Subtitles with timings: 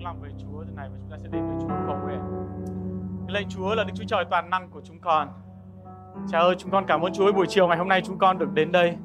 [0.00, 2.20] vững lòng về Chúa thế này và chúng ta sẽ đến với Chúa cầu nguyện.
[3.28, 5.28] Lạy Chúa là Đức Chúa Trời toàn năng của chúng con.
[6.28, 8.52] Cha ơi, chúng con cảm ơn Chúa buổi chiều ngày hôm nay chúng con được
[8.54, 8.96] đến đây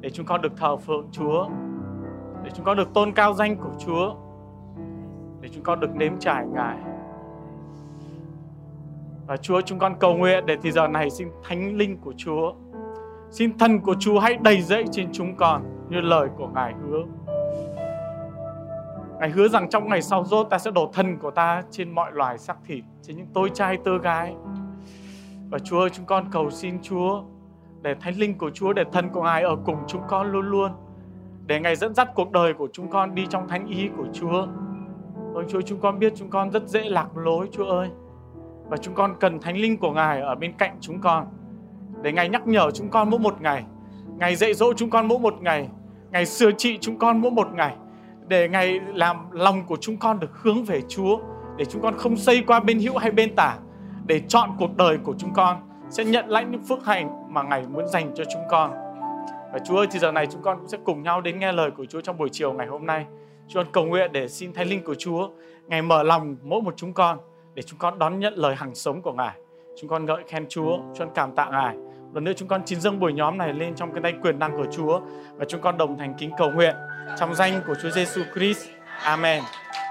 [0.00, 1.48] để chúng con được thờ phượng Chúa,
[2.44, 4.14] để chúng con được tôn cao danh của Chúa,
[5.40, 6.78] để chúng con được nếm trải Ngài.
[9.26, 12.52] Và Chúa chúng con cầu nguyện để thì giờ này xin thánh linh của Chúa,
[13.30, 17.02] xin thần của Chúa hãy đầy dẫy trên chúng con như lời của Ngài hứa.
[19.24, 22.12] Ngài hứa rằng trong ngày sau rốt ta sẽ đổ thân của ta trên mọi
[22.12, 24.34] loài xác thịt, trên những tôi trai tơ gái.
[25.50, 27.22] Và Chúa ơi, chúng con cầu xin Chúa
[27.82, 30.72] để thánh linh của Chúa, để thân của Ngài ở cùng chúng con luôn luôn.
[31.46, 34.46] Để Ngài dẫn dắt cuộc đời của chúng con đi trong thánh ý của Chúa.
[35.34, 37.90] Ôi Chúa, chúng con biết chúng con rất dễ lạc lối Chúa ơi.
[38.68, 41.26] Và chúng con cần thánh linh của Ngài ở bên cạnh chúng con.
[42.02, 43.64] Để Ngài nhắc nhở chúng con mỗi một ngày.
[44.18, 45.68] Ngài dạy dỗ chúng con mỗi một ngày.
[46.10, 47.76] Ngài sửa trị chúng con mỗi một ngày
[48.28, 51.18] để Ngài làm lòng của chúng con được hướng về Chúa
[51.56, 53.56] để chúng con không xây qua bên hữu hay bên tả
[54.06, 55.56] để chọn cuộc đời của chúng con
[55.90, 58.70] sẽ nhận lãnh những phước hạnh mà Ngài muốn dành cho chúng con.
[59.52, 61.70] Và Chúa ơi, thì giờ này chúng con cũng sẽ cùng nhau đến nghe lời
[61.70, 63.06] của Chúa trong buổi chiều ngày hôm nay.
[63.48, 65.28] Chúng con cầu nguyện để xin Thánh Linh của Chúa
[65.66, 67.18] Ngài mở lòng mỗi một chúng con
[67.54, 69.34] để chúng con đón nhận lời hằng sống của Ngài.
[69.80, 71.76] Chúng con ngợi khen Chúa, chúng con cảm tạ Ngài.
[72.14, 74.56] Lần nữa chúng con chín dâng buổi nhóm này lên trong cái tay quyền năng
[74.56, 75.00] của Chúa
[75.36, 76.74] và chúng con đồng thành kính cầu nguyện
[77.18, 78.68] trong danh của Chúa Giêsu Christ.
[79.02, 79.42] Amen.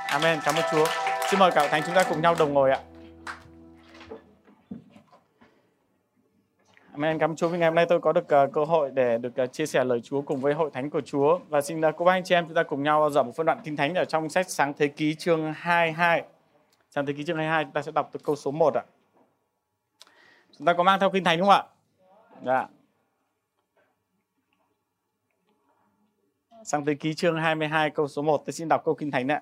[0.08, 0.39] Amen.
[0.45, 0.86] Cảm ơn Chúa.
[1.30, 2.80] Xin mời cả thánh chúng ta cùng nhau đồng ngồi ạ.
[6.92, 7.20] Amen.
[7.20, 9.33] Cảm ơn Chúa vì ngày hôm nay tôi có được uh, cơ hội để được
[9.44, 12.05] uh, chia sẻ lời Chúa cùng với hội thánh của Chúa và xin uh, cô
[12.05, 14.05] bác anh chị em chúng ta cùng nhau dở một phân đoạn kinh thánh ở
[14.05, 16.23] trong sách Sáng Thế Ký chương 22.
[16.89, 18.83] Sáng Thế Ký chương 22 chúng ta sẽ đọc từ câu số 1 ạ.
[20.58, 21.64] Chúng ta có mang theo kinh thánh đúng không ạ?
[22.45, 22.67] Dạ.
[26.66, 29.42] Sang tới ký chương 22 câu số 1 tôi xin đọc câu kinh thánh ạ.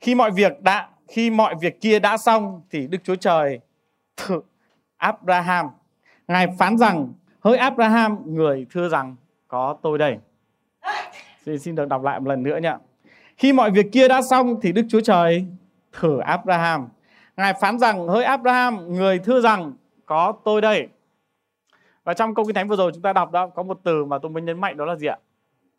[0.00, 3.60] Khi mọi việc đã khi mọi việc kia đã xong thì Đức Chúa Trời
[4.16, 4.40] thử
[4.96, 5.66] Abraham
[6.28, 9.16] Ngài phán rằng hỡi Abraham người thưa rằng
[9.48, 10.18] có tôi đây.
[11.44, 12.76] Xin, xin được đọc lại một lần nữa nhé.
[13.36, 15.46] Khi mọi việc kia đã xong thì Đức Chúa Trời
[15.92, 16.88] thử Abraham.
[17.36, 19.72] Ngài phán rằng hỡi Abraham người thưa rằng
[20.06, 20.88] có tôi đây.
[22.04, 24.18] Và trong câu kinh thánh vừa rồi chúng ta đọc đó có một từ mà
[24.18, 25.18] tôi muốn nhấn mạnh đó là gì ạ?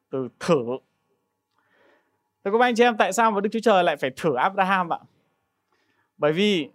[0.09, 0.63] Từ thử.
[2.43, 4.93] Thưa các anh chị em, tại sao mà Đức Chúa Trời lại phải thử Abraham
[4.93, 4.99] ạ?
[6.17, 6.69] Bởi vì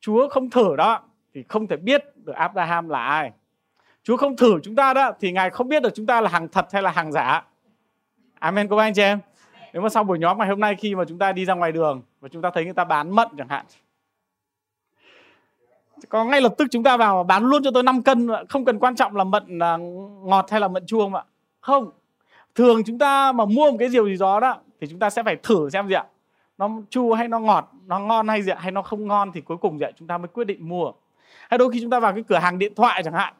[0.00, 1.02] Chúa không thử đó
[1.34, 3.32] thì không thể biết được Abraham là ai.
[4.02, 6.48] Chúa không thử chúng ta đó thì Ngài không biết được chúng ta là hàng
[6.48, 7.44] thật hay là hàng giả.
[8.38, 9.18] Amen các anh chị em.
[9.72, 11.72] Nếu mà sau buổi nhóm ngày hôm nay khi mà chúng ta đi ra ngoài
[11.72, 13.66] đường và chúng ta thấy người ta bán mận chẳng hạn
[16.08, 18.78] có ngay lập tức chúng ta vào bán luôn cho tôi 5 cân không cần
[18.78, 19.76] quan trọng là mận à,
[20.22, 21.24] ngọt hay là mận chua không ạ
[21.60, 21.90] không
[22.54, 25.22] thường chúng ta mà mua một cái điều gì đó đó, thì chúng ta sẽ
[25.22, 26.04] phải thử xem gì ạ.
[26.58, 29.40] Nó chua hay nó ngọt, nó ngon hay gì ạ, hay nó không ngon thì
[29.40, 30.92] cuối cùng gì ạ, chúng ta mới quyết định mua.
[31.50, 33.34] Hay đôi khi chúng ta vào cái cửa hàng điện thoại chẳng hạn.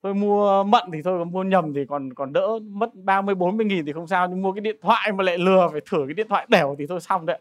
[0.00, 3.66] Tôi mua mận thì thôi, còn mua nhầm thì còn còn đỡ mất 30 40
[3.66, 6.14] nghìn thì không sao, nhưng mua cái điện thoại mà lại lừa phải thử cái
[6.14, 7.40] điện thoại đẻo thì thôi xong đấy.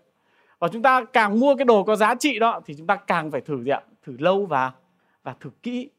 [0.59, 3.31] Và chúng ta càng mua cái đồ có giá trị đó thì chúng ta càng
[3.31, 4.71] phải thử gì ạ, thử lâu và
[5.23, 5.89] và thử kỹ.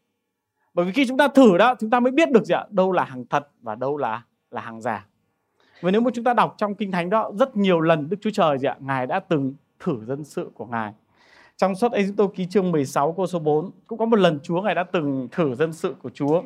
[0.75, 2.93] Bởi vì khi chúng ta thử đó, chúng ta mới biết được gì ạ, đâu
[2.93, 4.23] là hàng thật và đâu là
[4.55, 5.07] là hàng giả.
[5.81, 8.31] Và nếu mà chúng ta đọc trong kinh thánh đó, rất nhiều lần Đức Chúa
[8.31, 8.77] Trời gì ạ?
[8.81, 10.93] Ngài đã từng thử dân sự của ngài.
[11.57, 14.75] Trong suốt Ê-díp-tô ký chương 16 câu số 4 cũng có một lần Chúa ngài
[14.75, 16.43] đã từng thử dân sự của Chúa.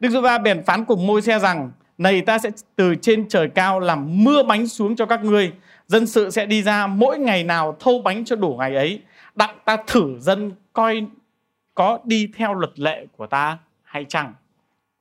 [0.00, 3.80] Đức Giê-va bèn phán cùng môi xe rằng, này ta sẽ từ trên trời cao
[3.80, 5.52] làm mưa bánh xuống cho các ngươi.
[5.86, 9.02] Dân sự sẽ đi ra mỗi ngày nào thâu bánh cho đủ ngày ấy.
[9.34, 11.06] Đặng ta thử dân coi
[11.74, 14.34] có đi theo luật lệ của ta hay chăng?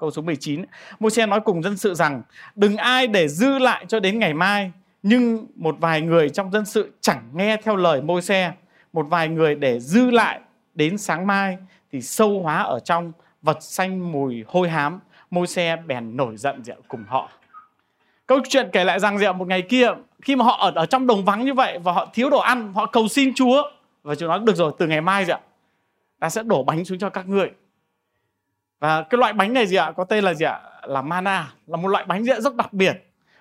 [0.02, 0.64] Câu số 19
[1.00, 2.22] môi xe nói cùng dân sự rằng,
[2.56, 4.72] đừng ai để dư lại cho đến ngày mai,
[5.04, 8.52] nhưng một vài người trong dân sự chẳng nghe theo lời môi xe
[8.94, 10.40] một vài người để dư lại
[10.76, 11.58] đến sáng mai
[11.92, 15.00] thì sâu hóa ở trong, vật xanh mùi hôi hám.
[15.32, 17.30] Môi xe bèn nổi giận dẹo cùng họ.
[18.28, 19.90] Câu chuyện kể lại rằng dẹo một ngày kia,
[20.22, 22.74] khi mà họ ở ở trong đồng vắng như vậy và họ thiếu đồ ăn,
[22.74, 23.64] họ cầu xin chúa,
[24.04, 25.34] và chúa nói, được rồi, từ ngày mai gì
[26.20, 27.52] ta sẽ đổ bánh xuống cho các người
[28.82, 29.92] và cái loại bánh này gì ạ?
[29.92, 30.62] Có tên là gì ạ?
[30.84, 32.94] Là mana, là một loại bánh gì ạ rất đặc biệt.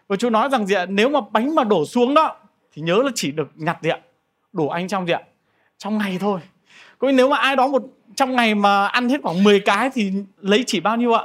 [0.09, 0.87] Và chú nói rằng gì ạ?
[0.87, 2.37] Nếu mà bánh mà đổ xuống đó,
[2.73, 3.99] thì nhớ là chỉ được nhặt gì ạ?
[4.53, 5.23] Đủ anh trong gì ạ?
[5.79, 6.41] Trong ngày thôi.
[6.99, 7.83] Có nếu mà ai đó một,
[8.17, 11.25] trong ngày mà ăn hết khoảng 10 cái thì lấy chỉ bao nhiêu ạ?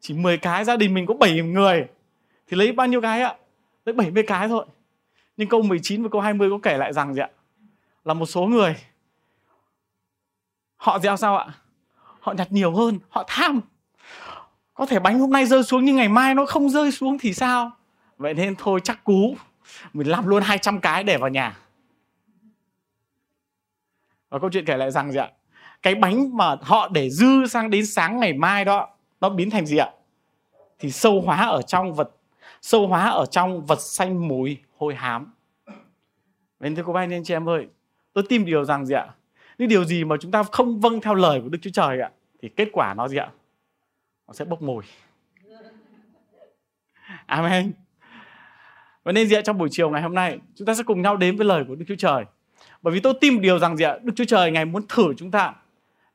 [0.00, 1.86] Chỉ 10 cái, gia đình mình có 7 người.
[2.48, 3.34] Thì lấy bao nhiêu cái ạ?
[3.84, 4.66] Lấy 70 cái thôi.
[5.36, 7.30] Nhưng câu 19 và câu 20 có kể lại rằng gì ạ?
[8.04, 8.76] Là một số người,
[10.76, 11.46] họ gieo sao ạ?
[12.26, 13.60] Họ nhặt nhiều hơn, họ tham.
[14.74, 17.34] Có thể bánh hôm nay rơi xuống nhưng ngày mai nó không rơi xuống thì
[17.34, 17.70] sao?
[18.18, 19.36] Vậy nên thôi chắc cú.
[19.92, 21.56] Mình làm luôn 200 cái để vào nhà.
[24.30, 25.30] Và câu chuyện kể lại rằng gì ạ?
[25.82, 28.88] Cái bánh mà họ để dư sang đến sáng ngày mai đó,
[29.20, 29.90] nó biến thành gì ạ?
[30.78, 32.10] Thì sâu hóa ở trong vật,
[32.62, 35.32] sâu hóa ở trong vật xanh mùi hôi hám.
[36.60, 37.66] Nên thưa cô bác anh chị em ơi,
[38.12, 39.08] tôi tin điều rằng gì ạ?
[39.58, 42.10] Những điều gì mà chúng ta không vâng theo lời của Đức Chúa Trời ạ?
[42.46, 43.28] Thì kết quả nó gì ạ
[44.26, 44.84] nó sẽ bốc mùi
[47.26, 47.72] Amen
[49.04, 51.36] và nên diện trong buổi chiều ngày hôm nay chúng ta sẽ cùng nhau đến
[51.36, 52.24] với lời của Đức Chúa Trời
[52.82, 55.14] bởi vì tôi tin một điều rằng gì ạ Đức Chúa Trời ngày muốn thử
[55.16, 55.54] chúng ta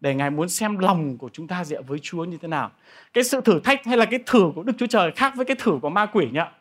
[0.01, 2.71] để Ngài muốn xem lòng của chúng ta diện với Chúa như thế nào.
[3.13, 5.55] Cái sự thử thách hay là cái thử của Đức Chúa Trời khác với cái
[5.59, 6.51] thử của ma quỷ nhá.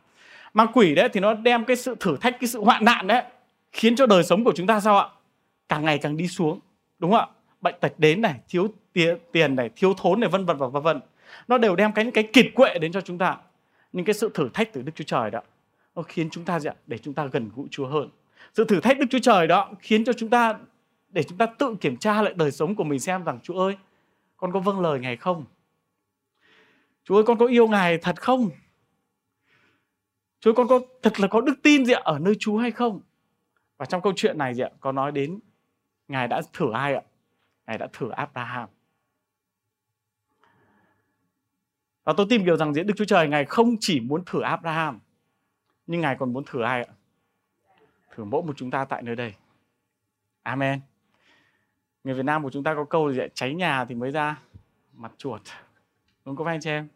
[0.55, 3.23] Ma quỷ đấy thì nó đem cái sự thử thách, cái sự hoạn nạn đấy
[3.73, 5.09] khiến cho đời sống của chúng ta sao ạ?
[5.69, 6.61] Càng ngày càng đi xuống,
[6.99, 7.27] đúng không ạ?
[7.61, 8.69] Bệnh tật đến này, thiếu
[9.33, 11.01] tiền này, thiếu thốn này, vân vân và vân vân.
[11.49, 13.37] Nó đều đem cái những cái kiệt quệ đến cho chúng ta.
[13.93, 15.41] những cái sự thử thách từ Đức Chúa Trời đó
[15.95, 16.75] nó khiến chúng ta gì ạ?
[16.87, 18.09] Để chúng ta gần gũi Chúa hơn.
[18.55, 20.59] Sự thử thách Đức Chúa Trời đó khiến cho chúng ta
[21.09, 23.77] để chúng ta tự kiểm tra lại đời sống của mình xem rằng Chúa ơi,
[24.37, 25.45] con có vâng lời Ngài không?
[27.05, 28.51] Chúa ơi, con có yêu Ngài thật không?
[30.41, 32.71] Chúa ơi, con có thật là có đức tin gì ạ ở nơi Chúa hay
[32.71, 33.01] không?
[33.77, 35.41] Và trong câu chuyện này gì ạ, có nói đến
[36.09, 37.03] Ngài đã thử ai ạ?
[37.67, 38.69] Ngài đã thử Abraham.
[42.11, 45.01] Và tôi tìm hiểu rằng Đức Chúa Trời Ngài không chỉ muốn thử Abraham,
[45.87, 46.93] nhưng Ngài còn muốn thử ai ạ?
[48.15, 49.35] Thử mỗi một chúng ta tại nơi đây.
[50.43, 50.81] Amen.
[52.05, 54.39] Người Việt Nam của chúng ta có câu gì cháy nhà thì mới ra
[54.95, 55.41] mặt chuột.
[56.25, 56.89] Đúng không anh chị em?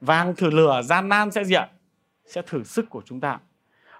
[0.00, 1.68] Vàng thử lửa gian nan sẽ gì ạ?
[2.26, 3.38] Sẽ thử sức của chúng ta.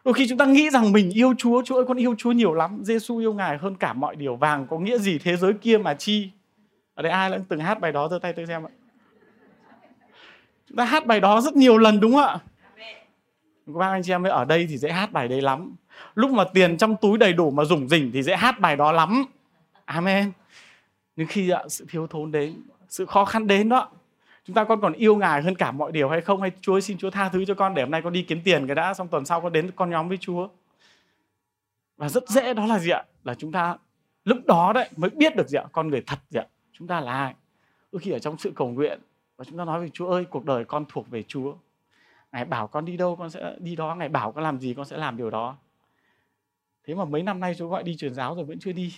[0.05, 2.55] Đôi khi chúng ta nghĩ rằng mình yêu Chúa Chúa ơi con yêu Chúa nhiều
[2.55, 4.37] lắm Giêsu yêu ngài hơn cả mọi điều.
[4.37, 6.31] Vàng có nghĩa gì thế giới kia mà chi?
[6.95, 8.71] Ở đây ai đã từng hát bài đó giơ tay tôi xem ạ?
[10.73, 12.39] Chúng ta hát bài đó rất nhiều lần đúng không ạ?
[13.67, 15.75] Các bác anh chị em ở đây thì dễ hát bài đấy lắm.
[16.15, 18.93] Lúc mà tiền trong túi đầy đủ mà rủng rỉnh thì dễ hát bài đó
[18.93, 19.25] lắm.
[19.85, 20.33] Amen.
[21.17, 23.89] Nhưng khi ạ, sự thiếu thốn đến sự khó khăn đến đó
[24.45, 26.41] chúng ta con còn yêu ngài hơn cả mọi điều hay không?
[26.41, 28.67] Hay chúa xin chúa tha thứ cho con để hôm nay con đi kiếm tiền
[28.67, 30.49] cái đã xong tuần sau con đến con nhóm với chúa?
[31.97, 33.05] Và rất dễ đó là gì ạ?
[33.25, 33.77] Là chúng ta
[34.25, 35.65] lúc đó đấy mới biết được gì ạ?
[35.73, 36.47] Con người thật gì ạ?
[36.73, 37.35] Chúng ta là ai?
[37.93, 39.01] Đôi khi ở trong sự cầu nguyện
[39.37, 41.55] và chúng ta nói với chúa ơi, cuộc đời con thuộc về chúa.
[42.33, 43.95] Ngài bảo con đi đâu, con sẽ đi đó.
[43.95, 45.57] Ngài bảo con làm gì, con sẽ làm điều đó.
[46.87, 48.95] Thế mà mấy năm nay chúa gọi đi truyền giáo rồi vẫn chưa đi.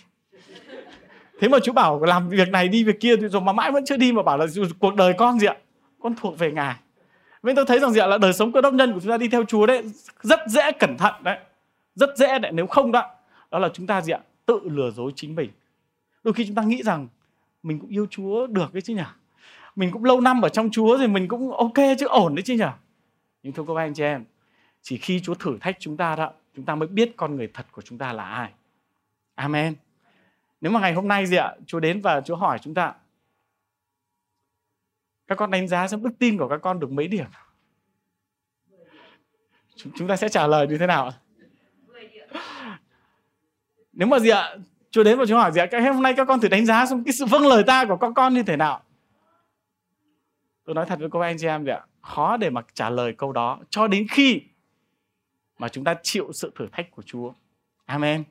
[1.39, 3.97] Thế mà chú bảo làm việc này, đi việc kia rồi mà mãi vẫn chưa
[3.97, 4.45] đi mà bảo là
[4.79, 5.57] cuộc đời con gì ạ?
[5.99, 6.75] Con thuộc về ngài.
[7.41, 8.07] Vậy tôi thấy rằng gì ạ?
[8.07, 9.83] Là đời sống cơ đốc nhân của chúng ta đi theo chúa đấy,
[10.21, 11.37] rất dễ cẩn thận đấy.
[11.95, 13.09] Rất dễ đấy, nếu không đó
[13.51, 14.19] đó là chúng ta gì ạ?
[14.45, 15.51] Tự lừa dối chính mình.
[16.23, 17.07] Đôi khi chúng ta nghĩ rằng
[17.63, 19.01] mình cũng yêu chúa được đấy chứ nhỉ?
[19.75, 22.53] Mình cũng lâu năm ở trong chúa rồi mình cũng ok chứ ổn đấy chứ
[22.53, 22.71] nhỉ
[23.43, 24.23] nhưng thưa các anh chị em
[24.81, 27.65] chỉ khi chúa thử thách chúng ta đó chúng ta mới biết con người thật
[27.71, 28.51] của chúng ta là ai
[29.35, 29.75] amen
[30.65, 32.93] nếu mà ngày hôm nay gì ạ, Chúa đến và Chúa hỏi chúng ta
[35.27, 37.25] các con đánh giá xem đức tin của các con được mấy điểm?
[39.75, 41.11] Chúng ta sẽ trả lời như thế nào?
[43.93, 44.55] Nếu mà gì ạ,
[44.91, 47.03] Chúa đến và Chúa hỏi gì ạ, hôm nay các con thử đánh giá xem
[47.03, 48.83] cái sự vâng lời ta của các con như thế nào?
[50.65, 53.31] Tôi nói thật với cô anh chị em ạ, khó để mà trả lời câu
[53.31, 54.41] đó cho đến khi
[55.57, 57.33] mà chúng ta chịu sự thử thách của Chúa.
[57.85, 58.23] Amen.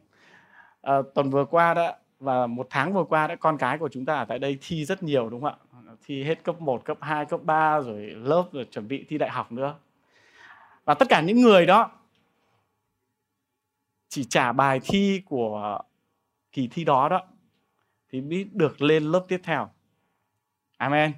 [0.82, 4.04] À, tuần vừa qua đó và một tháng vừa qua đã con cái của chúng
[4.04, 5.74] ta ở tại đây thi rất nhiều đúng không ạ
[6.06, 9.30] thi hết cấp 1, cấp 2, cấp 3 rồi lớp rồi chuẩn bị thi đại
[9.30, 9.74] học nữa
[10.84, 11.90] và tất cả những người đó
[14.08, 15.78] chỉ trả bài thi của
[16.52, 17.22] kỳ thi đó đó
[18.08, 19.70] thì mới được lên lớp tiếp theo
[20.76, 21.12] amen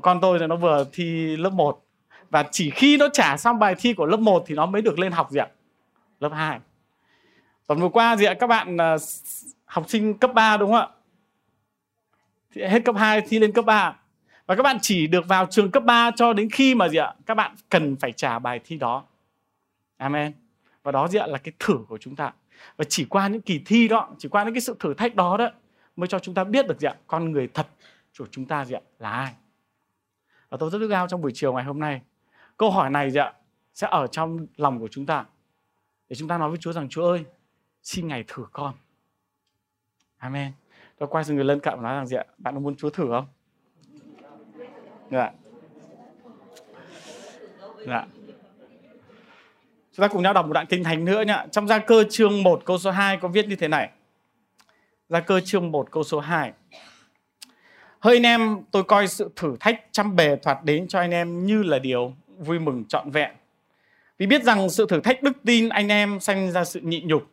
[0.00, 1.84] con tôi thì nó vừa thi lớp 1
[2.30, 4.98] và chỉ khi nó trả xong bài thi của lớp 1 thì nó mới được
[4.98, 5.48] lên học gì ạ
[6.20, 6.60] lớp 2
[7.66, 8.96] còn vừa qua gì ạ các bạn à,
[9.72, 10.88] học sinh cấp 3 đúng không ạ?
[12.54, 13.96] Thì hết cấp 2 thi lên cấp 3.
[14.46, 17.14] Và các bạn chỉ được vào trường cấp 3 cho đến khi mà gì ạ?
[17.26, 19.04] Các bạn cần phải trả bài thi đó.
[19.96, 20.32] Amen.
[20.82, 22.32] Và đó gì ạ là cái thử của chúng ta.
[22.76, 25.36] Và chỉ qua những kỳ thi đó, chỉ qua những cái sự thử thách đó
[25.36, 25.50] đó
[25.96, 26.94] mới cho chúng ta biết được gì ạ?
[27.06, 27.66] Con người thật
[28.18, 28.80] của chúng ta gì ạ?
[28.98, 29.32] Là ai?
[30.52, 32.00] Và tôi rất ước ao trong buổi chiều ngày hôm nay.
[32.56, 33.32] Câu hỏi này dạ ạ?
[33.74, 35.24] Sẽ ở trong lòng của chúng ta.
[36.08, 37.24] Để chúng ta nói với Chúa rằng Chúa ơi,
[37.82, 38.74] xin Ngài thử con
[40.18, 40.52] Amen.
[40.98, 42.24] Tôi quay sang người lân cận và nói rằng gì ạ?
[42.38, 43.26] Bạn có muốn Chúa thử không?
[45.10, 45.32] Dạ.
[47.86, 48.06] Dạ.
[49.92, 51.46] Chúng ta cùng nhau đọc một đoạn kinh thánh nữa nhá.
[51.50, 53.90] Trong gia cơ chương 1 câu số 2 có viết như thế này.
[55.08, 56.52] Gia cơ chương 1 câu số 2.
[58.02, 61.46] Hơi anh em, tôi coi sự thử thách trăm bề thoạt đến cho anh em
[61.46, 63.30] như là điều vui mừng trọn vẹn.
[64.18, 67.30] Vì biết rằng sự thử thách đức tin anh em sanh ra sự nhịn nhục.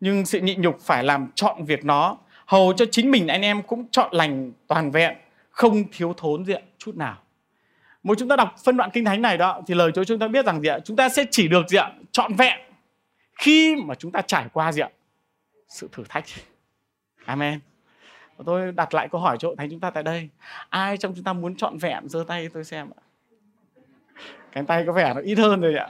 [0.00, 2.18] Nhưng sự nhịn nhục phải làm chọn việc nó.
[2.46, 5.16] Hầu cho chính mình anh em cũng chọn lành toàn vẹn.
[5.50, 7.18] Không thiếu thốn diện chút nào.
[8.02, 10.28] Mỗi chúng ta đọc phân đoạn kinh thánh này đó thì lời Chúa chúng ta
[10.28, 10.78] biết rằng gì ạ?
[10.84, 11.92] Chúng ta sẽ chỉ được gì ạ?
[12.12, 12.58] Trọn vẹn
[13.38, 14.90] khi mà chúng ta trải qua gì ạ?
[15.68, 16.24] Sự thử thách.
[17.24, 17.60] Amen.
[18.40, 20.28] Và tôi đặt lại câu hỏi cho thánh chúng ta tại đây.
[20.68, 23.00] Ai trong chúng ta muốn trọn vẹn giơ tay tôi xem ạ.
[24.52, 25.88] Cánh tay có vẻ nó ít hơn rồi ạ.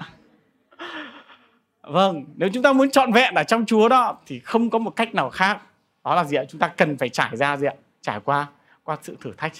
[1.83, 4.91] Vâng, nếu chúng ta muốn trọn vẹn ở trong Chúa đó thì không có một
[4.91, 5.61] cách nào khác.
[6.05, 6.45] Đó là gì ạ?
[6.49, 7.75] Chúng ta cần phải trải ra gì ạ?
[8.01, 8.47] Trải qua
[8.85, 9.53] qua sự thử thách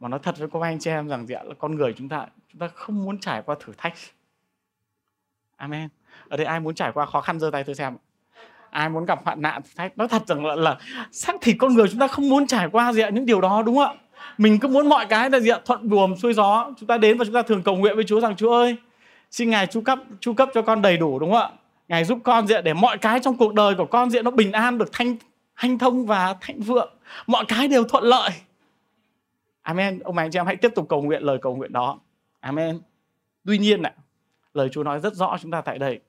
[0.00, 2.08] mà nói thật với các anh chị em rằng gì ạ là con người chúng
[2.08, 3.94] ta chúng ta không muốn trải qua thử thách
[5.56, 5.88] amen
[6.28, 7.96] ở đây ai muốn trải qua khó khăn giơ tay tôi xem
[8.72, 10.76] ai muốn gặp hoạn nạn thử thách nói thật rằng là, là
[11.12, 13.62] xác thịt con người chúng ta không muốn trải qua gì ạ những điều đó
[13.62, 13.94] đúng không ạ
[14.38, 17.18] mình cứ muốn mọi cái là gì ạ thuận buồm xuôi gió chúng ta đến
[17.18, 18.76] và chúng ta thường cầu nguyện với Chúa rằng Chúa ơi
[19.30, 21.50] xin ngài chu cấp chu cấp cho con đầy đủ đúng không ạ
[21.88, 24.52] ngài giúp con diện để mọi cái trong cuộc đời của con diện nó bình
[24.52, 25.16] an được thanh
[25.54, 26.94] hanh thông và thịnh vượng
[27.26, 28.30] mọi cái đều thuận lợi
[29.62, 29.98] Amen.
[29.98, 32.00] Ông bà anh chị em hãy tiếp tục cầu nguyện lời cầu nguyện đó.
[32.40, 32.80] Amen.
[33.46, 33.94] Tuy nhiên ạ,
[34.54, 36.00] lời Chúa nói rất rõ chúng ta tại đây.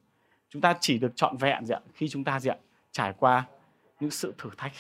[0.54, 1.80] Chúng ta chỉ được trọn vẹn gì ạ?
[1.94, 2.56] khi chúng ta gì ạ?
[2.92, 3.46] trải qua
[4.00, 4.72] những sự thử thách.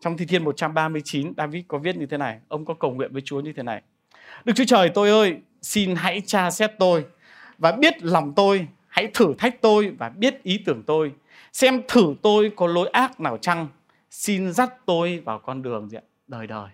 [0.00, 2.40] Trong Thi Thiên 139, David có viết như thế này.
[2.48, 3.82] Ông có cầu nguyện với Chúa như thế này.
[4.44, 7.06] Đức Chúa Trời tôi ơi, xin hãy tra xét tôi
[7.58, 8.68] và biết lòng tôi.
[8.88, 11.12] Hãy thử thách tôi và biết ý tưởng tôi.
[11.52, 13.68] Xem thử tôi có lối ác nào chăng
[14.10, 16.02] xin dắt tôi vào con đường gì ạ?
[16.26, 16.68] đời đời.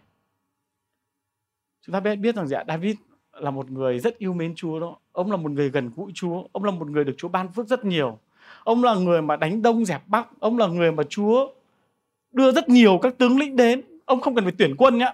[1.83, 2.65] Chúng ta biết biết rằng gì ạ?
[2.69, 2.97] David
[3.41, 4.97] là một người rất yêu mến Chúa đó.
[5.13, 6.45] Ông là một người gần gũi Chúa.
[6.53, 8.19] Ông là một người được Chúa ban phước rất nhiều.
[8.65, 10.29] Ông là người mà đánh đông dẹp bắc.
[10.41, 11.49] Ông là người mà Chúa
[12.33, 13.83] đưa rất nhiều các tướng lĩnh đến.
[14.05, 15.13] Ông không cần phải tuyển quân nhá.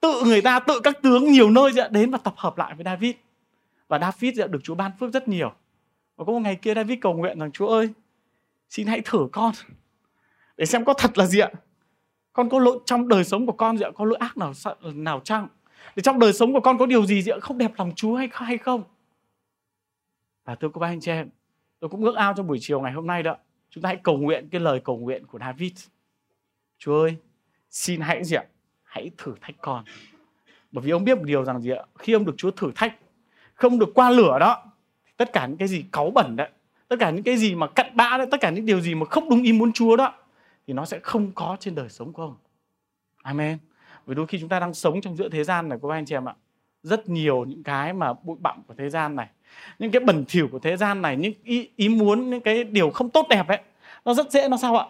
[0.00, 2.84] Tự người ta, tự các tướng nhiều nơi dạ, đến và tập hợp lại với
[2.84, 3.14] David.
[3.88, 5.52] Và David dạ, được Chúa ban phước rất nhiều.
[6.16, 7.88] Và có một ngày kia David cầu nguyện rằng Chúa ơi,
[8.68, 9.52] xin hãy thử con
[10.56, 11.50] để xem có thật là gì ạ
[12.32, 14.52] con có lỗi trong đời sống của con gì ạ có lỗi ác nào
[14.82, 15.48] nào chăng
[15.96, 18.28] để trong đời sống của con có điều gì gì không đẹp lòng Chúa hay
[18.32, 18.82] hay không?
[20.44, 21.28] Và thưa các anh chị em,
[21.80, 23.36] tôi cũng ước ao trong buổi chiều ngày hôm nay đó,
[23.70, 25.72] chúng ta hãy cầu nguyện cái lời cầu nguyện của David.
[26.78, 27.16] Chúa ơi,
[27.70, 28.44] xin hãy gì ạ?
[28.82, 29.84] Hãy thử thách con.
[30.72, 31.84] Bởi vì ông biết một điều rằng gì ạ?
[31.98, 32.96] Khi ông được Chúa thử thách
[33.54, 34.70] không được qua lửa đó
[35.20, 36.48] tất cả những cái gì cáu bẩn đấy,
[36.88, 39.06] tất cả những cái gì mà cặn bã đấy, tất cả những điều gì mà
[39.06, 40.14] không đúng ý muốn Chúa đó,
[40.66, 42.36] thì nó sẽ không có trên đời sống của ông.
[43.22, 43.58] Amen.
[44.10, 46.14] Vì đôi khi chúng ta đang sống trong giữa thế gian này các anh chị
[46.14, 46.34] em ạ.
[46.82, 49.28] Rất nhiều những cái mà bụi bặm của thế gian này,
[49.78, 52.90] những cái bẩn thỉu của thế gian này, những ý, ý muốn, những cái điều
[52.90, 53.60] không tốt đẹp ấy,
[54.04, 54.86] nó rất dễ nó sao ạ?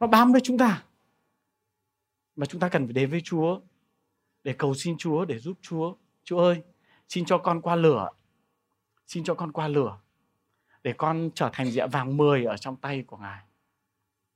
[0.00, 0.82] Nó bám với chúng ta.
[2.36, 3.60] Mà chúng ta cần phải đến với Chúa
[4.44, 5.94] để cầu xin Chúa, để giúp Chúa.
[6.24, 6.62] Chúa ơi,
[7.08, 8.08] xin cho con qua lửa.
[9.06, 9.98] Xin cho con qua lửa.
[10.82, 13.40] Để con trở thành dĩa vàng mười ở trong tay của Ngài.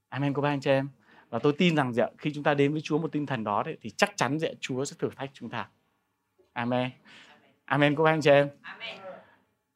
[0.08, 0.88] Amen cô bác anh chị em.
[1.36, 3.62] Và tôi tin rằng dạ, khi chúng ta đến với Chúa một tinh thần đó
[3.62, 5.68] đấy, thì chắc chắn dạ, Chúa sẽ thử thách chúng ta.
[6.52, 6.90] Amen.
[7.64, 8.48] Amen cô anh chị em.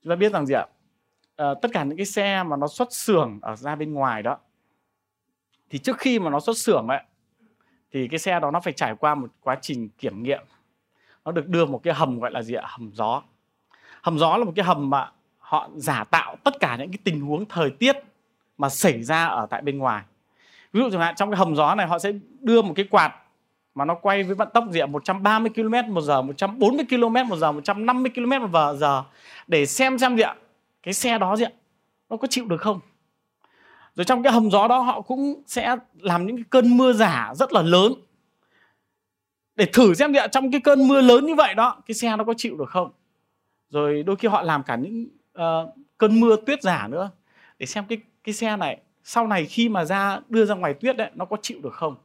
[0.02, 0.66] Chúng ta biết rằng gì ạ?
[1.36, 4.38] À, tất cả những cái xe mà nó xuất xưởng ở ra bên ngoài đó
[5.70, 7.02] thì trước khi mà nó xuất xưởng ấy
[7.92, 10.42] thì cái xe đó nó phải trải qua một quá trình kiểm nghiệm
[11.24, 13.22] nó được đưa một cái hầm gọi là gì ạ hầm gió
[14.02, 17.20] hầm gió là một cái hầm mà họ giả tạo tất cả những cái tình
[17.20, 17.96] huống thời tiết
[18.58, 20.04] mà xảy ra ở tại bên ngoài
[20.72, 23.14] ví dụ chẳng hạn trong cái hầm gió này họ sẽ đưa một cái quạt
[23.74, 27.36] mà nó quay với vận tốc gì ạ 130 km một giờ 140 km một
[27.36, 29.04] giờ 150 km một giờ
[29.46, 30.34] để xem xem gì ạ
[30.82, 31.50] cái xe đó gì ạ
[32.10, 32.80] nó có chịu được không?
[33.94, 37.32] Rồi trong cái hầm gió đó họ cũng sẽ làm những cái cơn mưa giả
[37.34, 37.92] rất là lớn.
[39.56, 42.16] Để thử xem gì ạ trong cái cơn mưa lớn như vậy đó cái xe
[42.16, 42.92] nó có chịu được không?
[43.68, 45.08] Rồi đôi khi họ làm cả những
[45.38, 47.10] uh, cơn mưa tuyết giả nữa.
[47.58, 50.96] Để xem cái cái xe này sau này khi mà ra, đưa ra ngoài tuyết
[50.96, 51.96] đấy nó có chịu được không?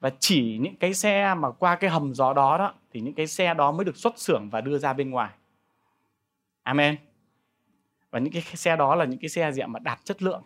[0.00, 3.26] Và chỉ những cái xe mà qua cái hầm gió đó đó, thì những cái
[3.26, 5.30] xe đó mới được xuất xưởng và đưa ra bên ngoài.
[6.62, 6.96] Amen.
[8.10, 10.42] Và những cái xe đó là những cái xe gì mà đạt chất lượng.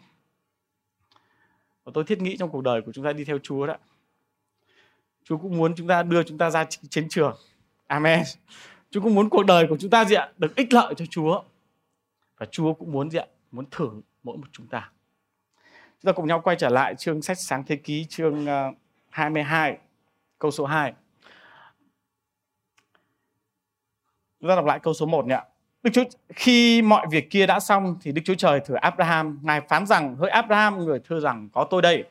[1.84, 3.76] Và tôi thiết nghĩ trong cuộc đời của chúng ta đi theo Chúa đó.
[5.24, 7.36] Chúa cũng muốn chúng ta đưa chúng ta ra chiến trường.
[7.86, 8.22] Amen.
[8.90, 10.32] Chúa cũng muốn cuộc đời của chúng ta gì ạ?
[10.38, 11.42] Được ích lợi cho Chúa.
[12.36, 13.26] Và Chúa cũng muốn gì ạ?
[13.50, 13.90] Muốn thử
[14.22, 14.90] mỗi một chúng ta.
[16.02, 18.72] Chúng ta cùng nhau quay trở lại chương sách sáng thế ký chương ờ,
[19.10, 19.78] 22
[20.38, 20.92] câu số 2.
[24.40, 25.40] Chúng ta đọc lại câu số 1 nhé.
[25.82, 29.60] Đức Chúa khi mọi việc kia đã xong thì Đức Chúa Trời thử Abraham, ngài
[29.60, 32.04] phán rằng: "Hỡi Abraham, người thưa rằng có tôi đây."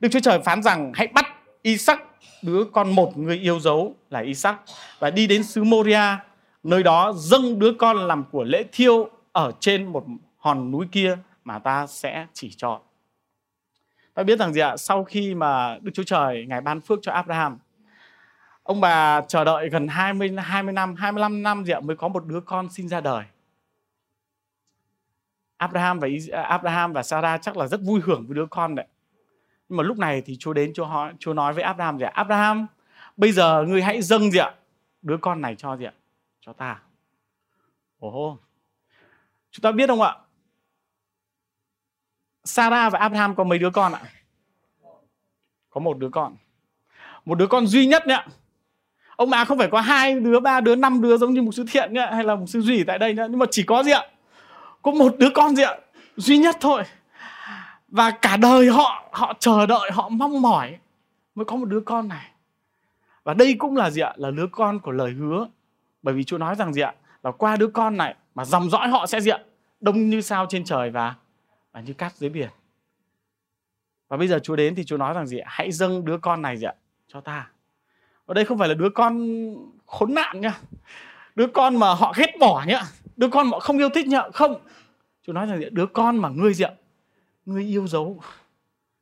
[0.00, 1.26] Đức Chúa Trời phán rằng: "Hãy bắt
[1.62, 2.00] Isaac,
[2.42, 4.60] đứa con một người yêu dấu là Isaac
[4.98, 6.16] và đi đến xứ Moria,
[6.62, 10.04] nơi đó dâng đứa con làm của lễ thiêu ở trên một
[10.36, 12.80] hòn núi kia mà ta sẽ chỉ cho.
[14.16, 14.76] Ta biết rằng gì ạ?
[14.76, 17.58] Sau khi mà Đức Chúa Trời ngài ban phước cho Abraham,
[18.62, 22.26] ông bà chờ đợi gần 20 20 năm, 25 năm gì ạ mới có một
[22.26, 23.24] đứa con sinh ra đời.
[25.56, 28.86] Abraham và Abraham và Sarah chắc là rất vui hưởng với đứa con đấy.
[29.68, 32.10] Nhưng mà lúc này thì Chúa đến Chúa hỏi, Chúa nói với Abraham gì ạ?
[32.14, 32.66] Abraham,
[33.16, 34.54] bây giờ ngươi hãy dâng gì ạ?
[35.02, 35.92] Đứa con này cho gì ạ?
[36.40, 36.80] Cho ta.
[37.98, 38.38] Ồ.
[39.50, 40.16] Chúng ta biết không ạ?
[42.46, 44.00] Sarah và Abraham có mấy đứa con ạ?
[45.70, 46.36] Có một đứa con.
[47.24, 48.26] Một đứa con duy nhất nhá.
[49.16, 51.64] Ông bà không phải có hai đứa, ba đứa, năm đứa giống như một sư
[51.70, 53.26] thiện nhá, hay là một sư duy tại đây nhá.
[53.30, 54.02] Nhưng mà chỉ có gì ạ?
[54.82, 55.76] Có một đứa con gì ạ?
[56.16, 56.82] Duy nhất thôi.
[57.88, 60.78] Và cả đời họ họ chờ đợi, họ mong mỏi
[61.34, 62.30] mới có một đứa con này.
[63.24, 64.12] Và đây cũng là gì ạ?
[64.16, 65.46] Là đứa con của lời hứa.
[66.02, 66.94] Bởi vì Chúa nói rằng gì ạ?
[67.22, 69.38] Là qua đứa con này mà dòng dõi họ sẽ gì ạ?
[69.80, 71.14] Đông như sao trên trời và
[71.76, 72.48] và như cát dưới biển.
[74.08, 75.46] Và bây giờ Chúa đến thì Chúa nói rằng gì ạ?
[75.48, 76.74] Hãy dâng đứa con này gì ạ?
[77.08, 77.50] Cho ta.
[78.26, 79.36] Ở đây không phải là đứa con
[79.86, 80.60] khốn nạn nhá.
[81.34, 82.82] Đứa con mà họ ghét bỏ nhá.
[83.16, 84.22] Đứa con mà họ không yêu thích nhá.
[84.34, 84.60] Không.
[85.22, 85.68] Chúa nói rằng gì ạ?
[85.72, 86.72] Đứa con mà ngươi gì ạ?
[87.46, 88.20] Ngươi yêu dấu.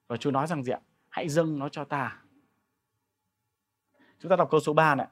[0.08, 0.80] Và Chúa nói rằng gì ạ?
[1.08, 2.16] Hãy dâng nó cho ta.
[4.20, 5.06] Chúng ta đọc câu số 3 này.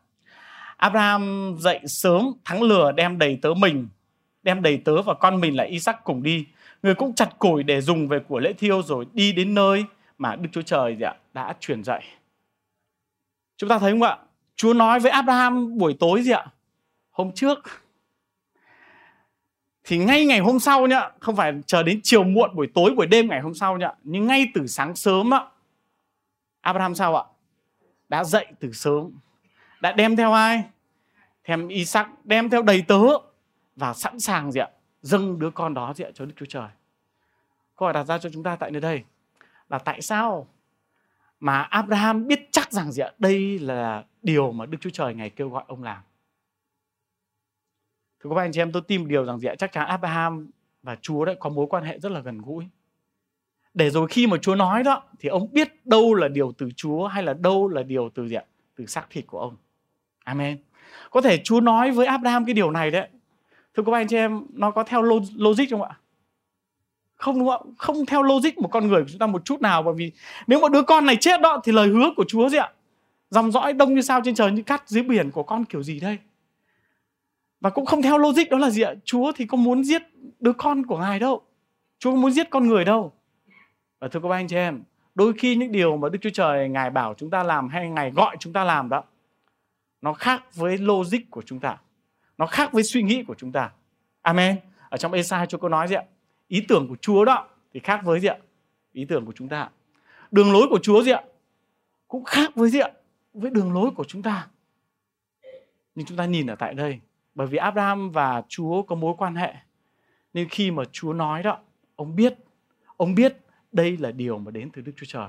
[0.77, 3.89] Abraham dậy sớm, thắng lừa đem đầy tớ mình,
[4.43, 6.47] đem đầy tớ và con mình là Isaac cùng đi
[6.83, 9.85] người cũng chặt củi để dùng về của lễ thiêu rồi đi đến nơi
[10.19, 12.05] mà Đức Chúa Trời gì ạ, đã truyền dạy.
[13.57, 14.19] Chúng ta thấy không ạ?
[14.57, 16.47] Chúa nói với Abraham buổi tối gì ạ?
[17.11, 17.59] Hôm trước.
[19.85, 23.07] Thì ngay ngày hôm sau nhá, không phải chờ đến chiều muộn buổi tối buổi
[23.07, 25.47] đêm ngày hôm sau nhá, nhưng ngay từ sáng sớm á.
[26.61, 27.25] Abraham sao ạ?
[28.09, 29.11] Đã dậy từ sớm.
[29.81, 30.63] Đã đem theo ai?
[31.45, 33.01] Thêm Isaac, đem theo đầy tớ
[33.77, 34.69] và sẵn sàng gì ạ?
[35.03, 36.69] Dâng đứa con đó diện cho Đức Chúa Trời.
[37.77, 39.05] Câu hỏi đặt ra cho chúng ta tại nơi đây
[39.69, 40.49] là tại sao
[41.41, 43.13] mà Abraham biết chắc rằng gì ạ?
[43.19, 46.03] Đây là điều mà Đức Chúa Trời ngày kêu gọi ông làm.
[48.21, 49.55] Thưa các bạn anh chị em, tôi tin điều rằng gì ạ?
[49.59, 50.51] Chắc chắn Abraham
[50.83, 52.69] và Chúa đã có mối quan hệ rất là gần gũi.
[53.75, 57.07] Để rồi khi mà Chúa nói đó thì ông biết đâu là điều từ Chúa
[57.07, 58.45] hay là đâu là điều từ gì ạ?
[58.77, 59.57] Từ xác thịt của ông.
[60.25, 60.59] Amen.
[61.11, 63.09] Có thể Chúa nói với Abraham cái điều này đấy
[63.77, 65.03] thưa các anh chị em, nó có theo
[65.37, 65.99] logic không ạ?
[67.15, 67.73] Không, đúng không ạ?
[67.79, 70.13] Không theo logic một con người của chúng ta một chút nào, bởi vì
[70.47, 72.73] nếu mà đứa con này chết đó thì lời hứa của chúa gì ạ?
[73.31, 76.01] Dòng dõi đông như sao trên trời, như cát dưới biển của con kiểu gì
[76.01, 76.19] đây?
[77.61, 78.95] Và cũng không theo logic đó là gì ạ?
[79.05, 80.03] Chúa thì có muốn giết
[80.41, 81.43] đứa con của ngài đâu.
[81.99, 83.13] Chúa không muốn giết con người đâu.
[84.01, 84.83] Và thưa các anh chị em,
[85.15, 88.11] đôi khi những điều mà đức chúa trời, ngài bảo chúng ta làm hay ngài
[88.11, 89.05] gọi chúng ta làm đó,
[90.01, 91.77] nó khác với logic của chúng ta
[92.39, 93.73] nó khác với suy nghĩ của chúng ta.
[94.23, 94.61] Amen.
[94.89, 96.05] Ở trong Esai cho cô nói gì ạ?
[96.49, 98.37] Ý tưởng của Chúa đó thì khác với gì ạ?
[98.93, 99.71] Ý tưởng của chúng ta.
[100.31, 101.23] Đường lối của Chúa gì ạ?
[102.09, 102.91] Cũng khác với gì ạ?
[103.35, 104.49] Với đường lối của chúng ta.
[105.95, 107.01] Nhưng chúng ta nhìn ở tại đây,
[107.35, 109.55] bởi vì Abraham và Chúa có mối quan hệ,
[110.35, 111.59] nên khi mà Chúa nói đó,
[111.97, 112.35] ông biết
[112.97, 113.37] ông biết
[113.73, 115.29] đây là điều mà đến từ Đức Chúa Trời.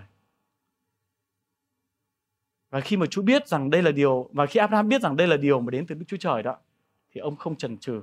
[2.69, 5.27] Và khi mà Chúa biết rằng đây là điều, và khi Abraham biết rằng đây
[5.27, 6.57] là điều mà đến từ Đức Chúa Trời đó
[7.13, 8.01] thì ông không chần chừ.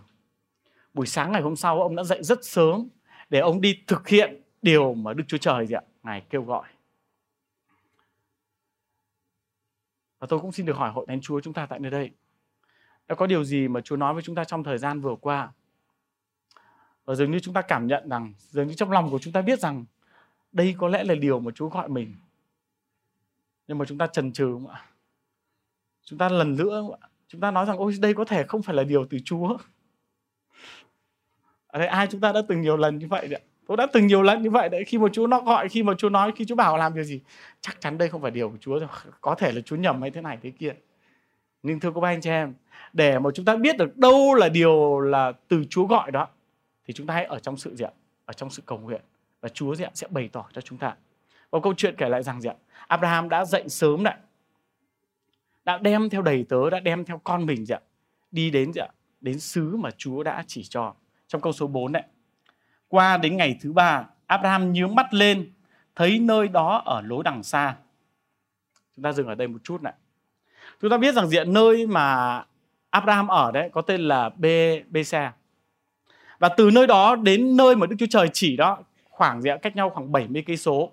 [0.94, 2.88] Buổi sáng ngày hôm sau ông đã dậy rất sớm
[3.30, 6.68] để ông đi thực hiện điều mà Đức Chúa Trời gì ạ, ngài kêu gọi.
[10.18, 12.10] Và tôi cũng xin được hỏi hội thánh Chúa chúng ta tại nơi đây.
[13.08, 15.52] Đã có điều gì mà Chúa nói với chúng ta trong thời gian vừa qua?
[17.04, 19.42] Và dường như chúng ta cảm nhận rằng, dường như trong lòng của chúng ta
[19.42, 19.84] biết rằng
[20.52, 22.14] đây có lẽ là điều mà Chúa gọi mình.
[23.66, 24.86] Nhưng mà chúng ta chần chừ không ạ?
[26.04, 27.08] Chúng ta lần nữa không ạ?
[27.32, 29.56] Chúng ta nói rằng ôi đây có thể không phải là điều từ Chúa.
[31.66, 33.40] Ở đây ai chúng ta đã từng nhiều lần như vậy đấy.
[33.66, 35.92] Tôi đã từng nhiều lần như vậy đấy khi mà Chúa nó gọi, khi mà
[35.98, 37.20] Chúa nói, khi Chúa bảo làm điều gì,
[37.60, 38.80] chắc chắn đây không phải điều của Chúa,
[39.20, 40.74] có thể là Chúa nhầm hay thế này thế kia.
[41.62, 42.54] Nhưng thưa các anh chị em,
[42.92, 46.28] để mà chúng ta biết được đâu là điều là từ Chúa gọi đó,
[46.86, 47.92] thì chúng ta hãy ở trong sự diện,
[48.24, 49.00] ở trong sự cầu nguyện
[49.40, 50.94] và Chúa diện sẽ bày tỏ cho chúng ta.
[51.50, 54.16] Và câu chuyện kể lại rằng diện, Abraham đã dậy sớm lại
[55.64, 57.78] đã đem theo đầy tớ đã đem theo con mình dạ
[58.30, 58.86] đi đến dạ
[59.20, 60.94] đến xứ mà Chúa đã chỉ cho.
[61.28, 62.04] Trong câu số 4 này.
[62.88, 65.52] Qua đến ngày thứ ba Abraham nhướng mắt lên
[65.94, 67.76] thấy nơi đó ở lối đằng xa.
[68.96, 69.92] Chúng ta dừng ở đây một chút này.
[70.80, 72.44] Chúng ta biết rằng diện nơi mà
[72.90, 74.46] Abraham ở đấy có tên là B
[74.88, 75.32] Besa
[76.38, 78.78] và từ nơi đó đến nơi mà Đức Chúa Trời chỉ đó
[79.10, 80.90] khoảng dạ, cách nhau khoảng 70 cây số.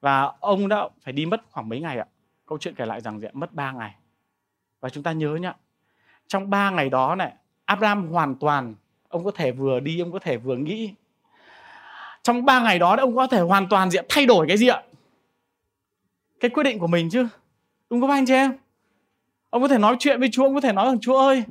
[0.00, 2.06] Và ông đã phải đi mất khoảng mấy ngày ạ?
[2.52, 3.94] Câu chuyện kể lại rằng diện mất 3 ngày.
[4.80, 5.54] Và chúng ta nhớ nhá,
[6.26, 7.32] trong ba ngày đó này,
[7.64, 8.74] Abraham hoàn toàn,
[9.08, 10.94] ông có thể vừa đi, ông có thể vừa nghĩ.
[12.22, 14.82] Trong ba ngày đó ông có thể hoàn toàn diện thay đổi cái gì ạ?
[16.40, 17.26] Cái quyết định của mình chứ.
[17.90, 18.52] Đúng không anh chị em?
[19.50, 21.44] Ông có thể nói chuyện với chúa, ông có thể nói rằng, chúa ơi,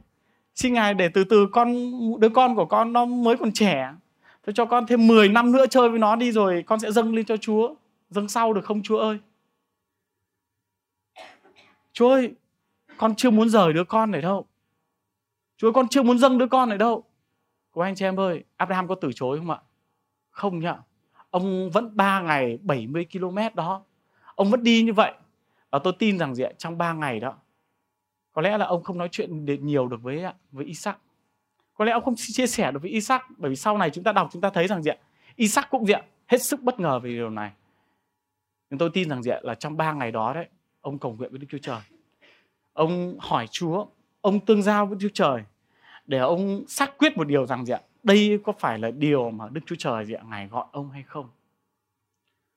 [0.56, 1.76] xin ngài để từ từ con,
[2.20, 3.94] đứa con của con nó mới còn trẻ.
[4.46, 7.16] Tôi cho con thêm 10 năm nữa chơi với nó đi rồi con sẽ dâng
[7.16, 7.74] lên cho chúa.
[8.10, 9.20] Dâng sau được không, chúa ơi?
[11.94, 12.36] Chúa ơi
[12.98, 14.46] con chưa muốn rời đứa con này đâu.
[15.58, 17.04] Chúa ơi, con chưa muốn dâng đứa con này đâu.
[17.72, 19.58] Của anh chị em ơi Abraham có từ chối không ạ?
[20.30, 20.78] Không nhá.
[21.30, 23.84] Ông vẫn 3 ngày 70 km đó.
[24.36, 25.14] Ông vẫn đi như vậy.
[25.70, 26.52] Và tôi tin rằng gì ạ?
[26.58, 27.36] Trong 3 ngày đó
[28.34, 30.98] có lẽ là ông không nói chuyện nhiều được với với Isaac.
[31.74, 34.12] Có lẽ ông không chia sẻ được với Isaac bởi vì sau này chúng ta
[34.12, 34.98] đọc chúng ta thấy rằng gì ạ?
[35.36, 36.02] Isaac cũng gì ạ?
[36.28, 37.52] Hết sức bất ngờ về điều này.
[38.70, 39.40] Nhưng tôi tin rằng gì ạ?
[39.44, 40.48] Là trong 3 ngày đó đấy
[40.82, 41.80] ông cầu nguyện với Đức Chúa Trời.
[42.74, 43.86] Ông hỏi Chúa,
[44.22, 45.44] ông tương giao với Đức Chúa Trời
[46.08, 47.82] để ông xác quyết một điều rằng gì ạ?
[48.04, 50.24] Đây có phải là điều mà Đức Chúa Trời gì ạ?
[50.30, 51.30] Ngài gọi ông hay không?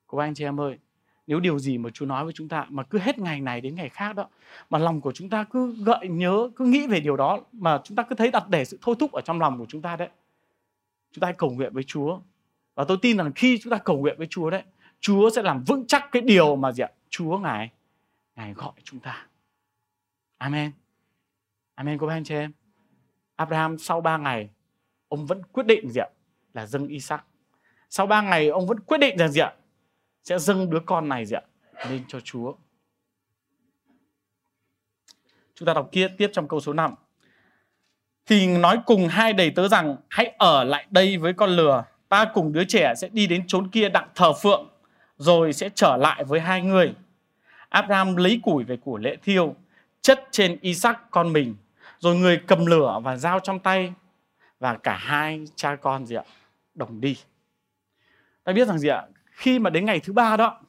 [0.06, 0.78] Cô anh chị em ơi,
[1.26, 3.74] nếu điều gì mà Chúa nói với chúng ta mà cứ hết ngày này đến
[3.74, 4.28] ngày khác đó,
[4.70, 7.96] mà lòng của chúng ta cứ gợi nhớ, cứ nghĩ về điều đó mà chúng
[7.96, 10.08] ta cứ thấy đặt để sự thôi thúc ở trong lòng của chúng ta đấy,
[11.12, 12.18] chúng ta hãy cầu nguyện với Chúa.
[12.74, 14.62] Và tôi tin rằng khi chúng ta cầu nguyện với Chúa đấy,
[15.00, 16.90] Chúa sẽ làm vững chắc cái điều mà gì ạ?
[17.10, 17.70] Chúa ngài
[18.36, 19.26] ngài gọi chúng ta
[20.38, 20.72] Amen
[21.74, 22.52] Amen, cô anh chị em
[23.36, 24.50] Abraham, sau 3 ngày,
[25.08, 26.08] ông vẫn quyết định gì ạ
[26.54, 27.24] là dâng Isaac
[27.90, 29.52] sau 3 ngày, ông vẫn quyết định rằng gì ạ
[30.24, 31.42] sẽ dâng đứa con này gì ạ
[31.90, 32.54] lên cho Chúa.
[35.54, 36.94] Chúng ta đọc kia, tiếp trong câu số 5.
[38.26, 41.84] Thì nói cùng hai đầy tớ rằng, hãy ở lại đây với con lừa.
[42.08, 44.68] Ta cùng đứa trẻ sẽ đi đến chốn kia đặng thờ phượng,
[45.16, 46.94] rồi sẽ trở lại với hai người.
[47.74, 49.54] Abraham lấy củi về của lễ thiêu,
[50.02, 51.56] chất trên Isaac con mình,
[51.98, 53.92] rồi người cầm lửa và dao trong tay
[54.60, 56.24] và cả hai cha con gì ạ
[56.74, 57.16] đồng đi.
[58.44, 60.60] Ta biết rằng gì ạ, khi mà đến ngày thứ ba đó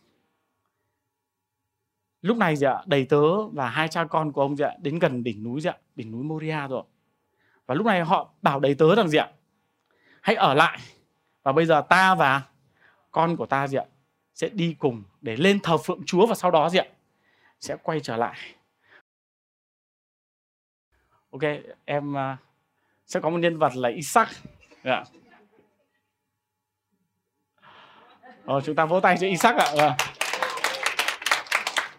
[2.22, 5.00] lúc này gì ạ đầy tớ và hai cha con của ông gì ạ đến
[5.00, 6.84] gần đỉnh núi gì ạ đỉnh núi Moria rồi
[7.66, 9.30] và lúc này họ bảo đầy tớ rằng gì ạ
[10.22, 10.80] hãy ở lại
[11.44, 12.42] và bây giờ ta và
[13.12, 13.86] con của ta gì ạ
[14.36, 16.86] sẽ đi cùng để lên thờ phượng Chúa và sau đó gì ạ
[17.60, 18.38] sẽ quay trở lại
[21.32, 21.42] ok
[21.86, 22.40] em uh,
[23.06, 24.30] sẽ có một nhân vật là Isaac
[24.84, 25.08] yeah.
[28.46, 29.66] Ờ, chúng ta vỗ tay cho Isaac ạ.
[29.78, 29.94] Yeah.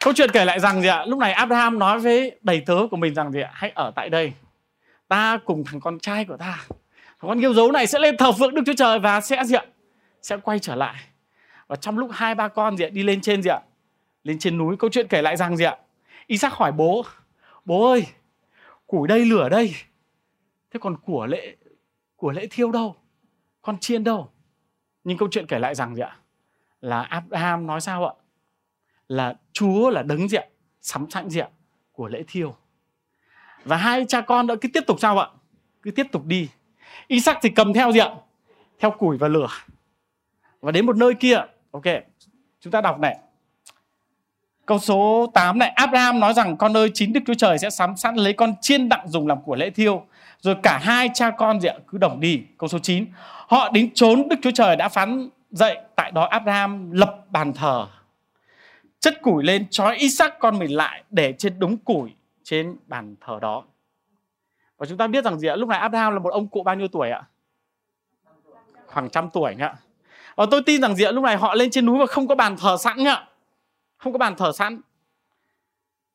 [0.00, 1.04] Câu chuyện kể lại rằng gì ạ?
[1.06, 3.50] Lúc này Abraham nói với đầy tớ của mình rằng gì ạ?
[3.52, 4.32] Hãy ở tại đây.
[5.08, 6.64] Ta cùng thằng con trai của ta.
[6.98, 9.54] Thằng con yêu dấu này sẽ lên thờ phượng Đức Chúa Trời và sẽ gì
[9.54, 9.64] ạ?
[10.22, 10.94] Sẽ quay trở lại.
[11.68, 12.88] Và trong lúc hai ba con gì ạ?
[12.92, 13.60] Đi lên trên gì ạ?
[14.24, 14.76] Lên trên núi.
[14.76, 15.76] Câu chuyện kể lại rằng gì ạ?
[16.26, 17.04] Isaac hỏi bố.
[17.64, 18.06] Bố ơi,
[18.86, 19.74] củi đây lửa đây.
[20.70, 21.56] Thế còn của lễ
[22.16, 22.96] của lễ thiêu đâu?
[23.62, 24.30] Con chiên đâu?
[25.04, 26.16] Nhưng câu chuyện kể lại rằng gì ạ?
[26.80, 28.12] là Abraham nói sao ạ?
[29.08, 30.48] Là Chúa là đấng diện
[30.80, 31.50] sắm sẵn diện
[31.92, 32.56] của lễ thiêu.
[33.64, 35.28] Và hai cha con đã cứ tiếp tục sao ạ?
[35.82, 36.48] Cứ tiếp tục đi.
[37.06, 38.12] Isaac thì cầm theo diện
[38.78, 39.48] theo củi và lửa.
[40.60, 41.40] Và đến một nơi kia,
[41.84, 42.02] ok,
[42.60, 43.18] chúng ta đọc này.
[44.66, 47.96] Câu số 8 này, Abraham nói rằng con ơi chính Đức Chúa Trời sẽ sắm
[47.96, 50.06] sẵn lấy con chiên đặng dùng làm của lễ thiêu.
[50.40, 52.42] Rồi cả hai cha con diện cứ đồng đi.
[52.58, 53.06] Câu số 9,
[53.46, 57.86] họ đến trốn Đức Chúa Trời đã phán dậy tại đó Abraham lập bàn thờ
[59.00, 63.38] chất củi lên trói Isaac con mình lại để trên đúng củi trên bàn thờ
[63.42, 63.64] đó
[64.76, 66.74] và chúng ta biết rằng gì ạ lúc này Abraham là một ông cụ bao
[66.74, 67.22] nhiêu tuổi ạ
[68.86, 69.74] khoảng trăm tuổi ạ
[70.36, 72.56] và tôi tin rằng diện lúc này họ lên trên núi và không có bàn
[72.56, 73.26] thờ sẵn nhá
[73.96, 74.80] không có bàn thờ sẵn.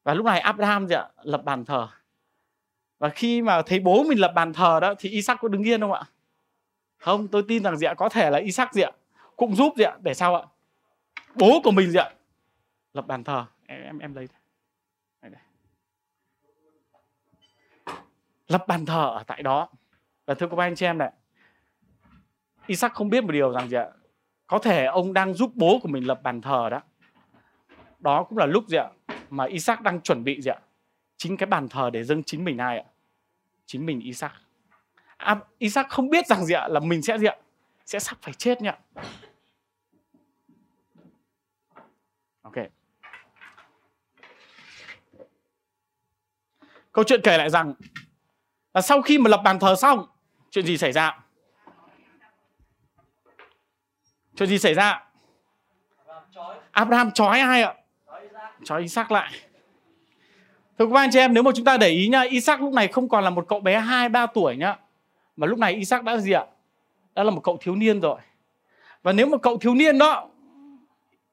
[0.03, 1.87] Và lúc này Abraham gì ạ lập bàn thờ.
[2.99, 5.81] Và khi mà thấy bố mình lập bàn thờ đó thì Isaac có đứng yên
[5.81, 6.03] không ạ?
[6.97, 8.91] Không tôi tin rằng gì có thể là Isaac gì ạ
[9.35, 10.43] cũng giúp gì ạ để sao ạ?
[11.35, 12.09] Bố của mình gì ạ
[12.93, 13.45] lập bàn thờ.
[13.65, 14.27] Em em em lấy
[15.21, 15.41] đây, đây.
[18.47, 19.69] lập bàn thờ ở tại đó.
[20.25, 21.11] Và thưa các anh chị em này
[22.67, 23.87] Isaac không biết một điều rằng gì ạ
[24.51, 26.81] có thể ông đang giúp bố của mình lập bàn thờ đó.
[27.99, 28.89] Đó cũng là lúc gì ạ?
[29.29, 30.59] Mà Isaac đang chuẩn bị gì ạ?
[31.17, 32.85] Chính cái bàn thờ để dâng chính mình ai ạ?
[33.65, 34.31] Chính mình Isaac.
[35.17, 36.67] À, Isaac không biết rằng gì ạ?
[36.67, 37.35] Là mình sẽ gì ạ?
[37.85, 38.69] Sẽ sắp phải chết nhỉ
[42.41, 42.55] Ok.
[46.91, 47.73] Câu chuyện kể lại rằng
[48.73, 50.05] là sau khi mà lập bàn thờ xong,
[50.49, 51.20] chuyện gì xảy ra?
[54.41, 55.03] Chuyện gì xảy ra?
[56.71, 57.73] Abraham chói ai ạ?
[58.63, 59.31] Chói Isaac lại.
[60.79, 62.87] Thưa các anh chị em, nếu mà chúng ta để ý nhá, Isaac lúc này
[62.87, 64.77] không còn là một cậu bé 2 3 tuổi nhá.
[65.37, 66.45] Mà lúc này Isaac đã gì ạ?
[67.15, 68.19] Đã là một cậu thiếu niên rồi.
[69.03, 70.27] Và nếu mà cậu thiếu niên đó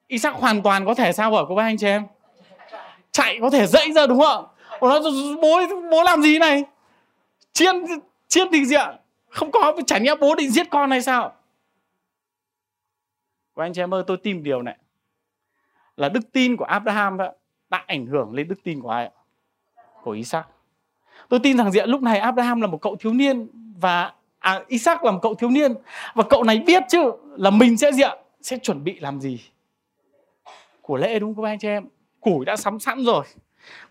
[0.09, 2.07] Isaac hoàn toàn có thể sao hả các anh chị em?
[3.13, 4.79] Chạy có thể dậy ra đúng không ạ?
[4.81, 5.01] Nó
[5.43, 6.65] bố bố làm gì này?
[7.53, 7.85] Chiên
[8.29, 8.93] chiên thì gì ạ?
[9.29, 11.35] Không có chả nhẽ bố định giết con hay sao?
[13.59, 14.77] Và anh chị em ơi, tôi tin điều này.
[15.97, 17.19] Là đức tin của Abraham
[17.71, 19.13] đã ảnh hưởng lên đức tin của ai ạ?
[20.03, 20.47] Của Isaac.
[21.29, 23.49] Tôi tin rằng diện lúc này Abraham là một cậu thiếu niên
[23.81, 25.75] và à, Isaac là một cậu thiếu niên.
[26.15, 29.41] Và cậu này biết chứ là mình sẽ diện sẽ chuẩn bị làm gì?
[30.83, 31.89] Của lễ đúng không anh chị em?
[32.21, 33.25] Củi đã sắm sẵn rồi.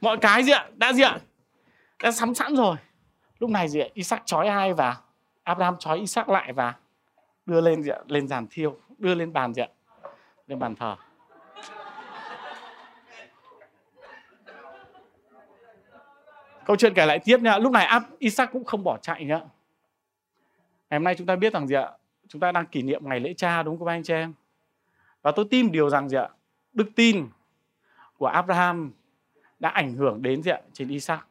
[0.01, 1.11] Mọi cái gì ạ đã diện
[2.03, 2.75] đã sắm sẵn rồi.
[3.39, 4.97] Lúc này gì ạ Isaac trói ai và
[5.43, 6.73] Abraham trói Isaac lại và
[7.45, 9.67] đưa lên gì ạ lên giàn thiêu đưa lên bàn gì ạ.
[10.47, 10.95] Lên bàn thờ.
[16.65, 17.57] Câu chuyện kể lại tiếp nha.
[17.57, 19.39] Lúc này Isaac cũng không bỏ chạy nhá.
[20.89, 21.91] Ngày hôm nay chúng ta biết rằng gì ạ?
[22.27, 24.33] Chúng ta đang kỷ niệm ngày lễ cha đúng không anh chị em?
[25.21, 26.29] Và tôi tin điều rằng gì ạ?
[26.73, 27.29] Đức tin
[28.17, 28.91] của Abraham
[29.59, 30.61] đã ảnh hưởng đến gì ạ?
[30.73, 31.27] Trên Isaac.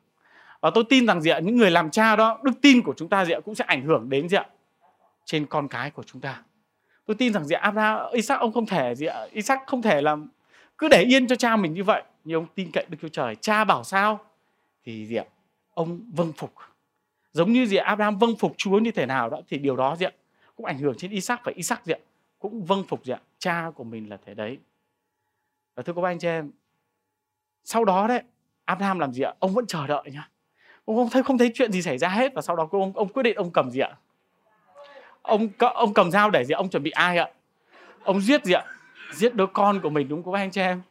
[0.61, 1.39] Và tôi tin rằng gì ạ?
[1.39, 3.41] Những người làm cha đó, đức tin của chúng ta gì ạ?
[3.45, 4.47] Cũng sẽ ảnh hưởng đến gì ạ?
[5.25, 6.43] Trên con cái của chúng ta
[7.07, 10.29] tôi tin rằng gì Abraham Isaac ông không thể gì Isaac không thể làm
[10.79, 12.03] cứ để yên cho cha mình như vậy.
[12.25, 13.37] Nhưng ông tin cậy Đức Chúa Trời.
[13.37, 14.21] Cha bảo sao?
[14.85, 15.25] Thì gì ạ?
[15.75, 16.53] Ông vâng phục.
[17.33, 20.07] Giống như gì Abraham vâng phục Chúa như thế nào đó, thì điều đó gì
[20.07, 20.13] ạ?
[20.57, 21.99] Cũng ảnh hưởng trên Isaac và Isaac gì ạ?
[22.39, 23.21] Cũng vâng phục gì ạ?
[23.39, 24.59] Cha của mình là thế đấy.
[25.75, 26.51] Và thưa các anh chị em,
[27.65, 28.23] sau đó đấy,
[28.65, 29.35] Abraham làm gì ạ?
[29.39, 30.29] Ông vẫn chờ đợi nhá.
[30.85, 33.09] Ông không thấy không thấy chuyện gì xảy ra hết và sau đó ông ông
[33.09, 33.97] quyết định ông cầm gì ạ?
[35.27, 36.53] Ông ông cầm dao để gì?
[36.53, 37.31] Ông chuẩn bị ai ạ?
[38.05, 38.65] Ông giết gì ạ?
[39.15, 40.83] Giết đứa con của mình, đúng không các anh chị em?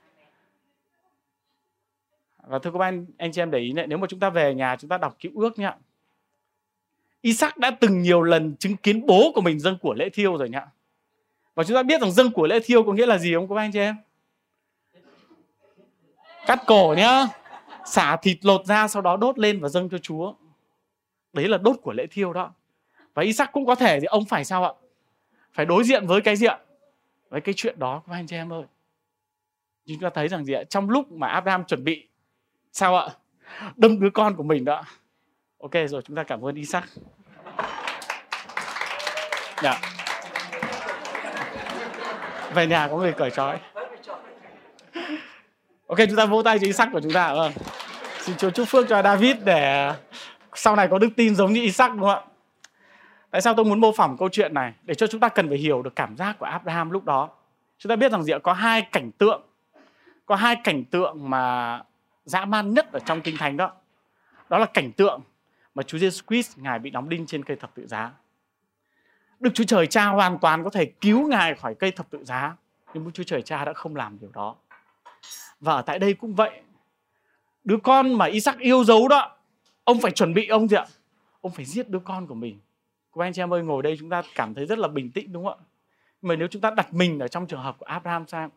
[2.47, 4.53] Và thưa các anh anh chị em để ý này, nếu mà chúng ta về
[4.53, 5.75] nhà chúng ta đọc cứu ước nhá.
[7.21, 10.49] Isaac đã từng nhiều lần chứng kiến bố của mình dâng của lễ thiêu rồi
[10.49, 10.67] nhá.
[11.55, 13.55] Và chúng ta biết rằng dâng của lễ thiêu có nghĩa là gì không các
[13.55, 13.95] anh chị em?
[16.45, 17.25] Cắt cổ nhá.
[17.85, 20.33] Xả thịt lột ra sau đó đốt lên và dâng cho Chúa.
[21.33, 22.53] Đấy là đốt của lễ thiêu đó
[23.15, 24.71] và Isaac cũng có thể thì ông phải sao ạ?
[25.53, 26.59] Phải đối diện với cái gì ạ?
[27.29, 28.63] Với cái chuyện đó, các anh chị em ơi.
[29.87, 30.63] Chúng ta thấy rằng gì ạ?
[30.69, 32.07] Trong lúc mà Abraham chuẩn bị,
[32.71, 33.07] sao ạ?
[33.75, 34.83] Đâm đứa con của mình đó.
[35.59, 36.83] Ok, rồi chúng ta cảm ơn Isaac.
[39.61, 39.81] Dạ.
[42.53, 43.59] Về nhà có người cởi trói.
[45.87, 47.53] Ok, chúng ta vỗ tay cho Isaac của chúng ta vâng.
[48.19, 49.91] Xin chúa chúc phước cho David để
[50.55, 52.21] sau này có đức tin giống như Isaac, đúng không ạ?
[53.35, 54.73] Tại sao tôi muốn mô phỏng câu chuyện này?
[54.83, 57.29] Để cho chúng ta cần phải hiểu được cảm giác của Abraham lúc đó.
[57.77, 59.41] Chúng ta biết rằng gì có hai cảnh tượng.
[60.25, 61.81] Có hai cảnh tượng mà
[62.25, 63.71] dã man nhất ở trong kinh thánh đó.
[64.49, 65.21] Đó là cảnh tượng
[65.75, 68.11] mà Chúa Giêsu Christ, ngài bị đóng đinh trên cây thập tự giá.
[69.39, 72.55] Đức Chúa Trời Cha hoàn toàn có thể cứu ngài khỏi cây thập tự giá,
[72.93, 74.55] nhưng Đức Chúa Trời Cha đã không làm điều đó.
[75.59, 76.61] Và ở tại đây cũng vậy.
[77.63, 79.35] Đứa con mà Isaac yêu dấu đó,
[79.83, 80.85] ông phải chuẩn bị ông gì ạ?
[81.41, 82.59] Ông phải giết đứa con của mình
[83.19, 85.33] các anh chị em ơi, ngồi đây chúng ta cảm thấy rất là bình tĩnh,
[85.33, 85.65] đúng không ạ?
[86.21, 88.49] Mà nếu chúng ta đặt mình ở trong trường hợp của Abraham sang,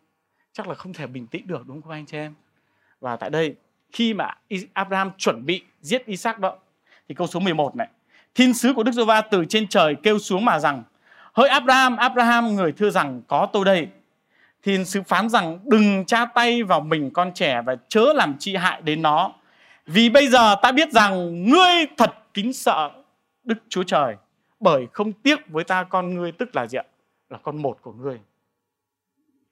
[0.53, 2.35] chắc là không thể bình tĩnh được, đúng không anh chị em?
[3.01, 3.55] Và tại đây,
[3.93, 4.35] khi mà
[4.73, 6.57] Abraham chuẩn bị giết Isaac đó,
[7.09, 7.89] thì câu số 11 này,
[8.35, 10.83] thiên sứ của Đức Giê-va từ trên trời kêu xuống mà rằng,
[11.33, 13.89] hỡi Abraham Abraham, người thưa rằng có tôi đây
[14.63, 18.57] thiên sứ phán rằng, đừng tra tay vào mình, con trẻ, và chớ làm chi
[18.57, 19.33] hại đến nó.
[19.87, 22.91] Vì bây giờ ta biết rằng ngươi thật kính sợ
[23.45, 24.17] Đức Chúa Trời
[24.61, 26.85] bởi không tiếc với ta con ngươi tức là gì ạ?
[27.31, 28.21] Là con một của ngươi.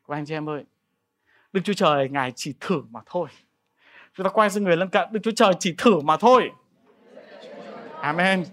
[0.08, 0.64] Các anh chị em ơi,
[1.52, 3.28] Đức Chúa Trời Ngài chỉ thử mà thôi.
[4.14, 6.50] Chúng ta quay sang người lân cận, Đức Chúa Trời chỉ thử mà thôi.
[8.00, 8.44] Amen.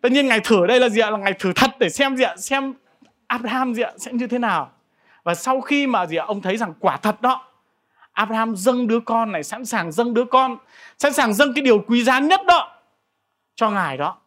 [0.00, 1.10] Tất nhiên Ngài thử đây là gì ạ?
[1.10, 2.36] Là Ngài thử thật để xem gì ạ?
[2.36, 2.74] Xem
[3.26, 3.92] Abraham gì ạ?
[3.98, 4.72] Sẽ như thế nào.
[5.22, 6.24] Và sau khi mà gì ạ?
[6.26, 7.46] Ông thấy rằng quả thật đó.
[8.12, 10.56] Abraham dâng đứa con này, sẵn sàng dâng đứa con.
[10.98, 12.80] Sẵn sàng dâng cái điều quý giá nhất đó.
[13.54, 14.18] Cho Ngài đó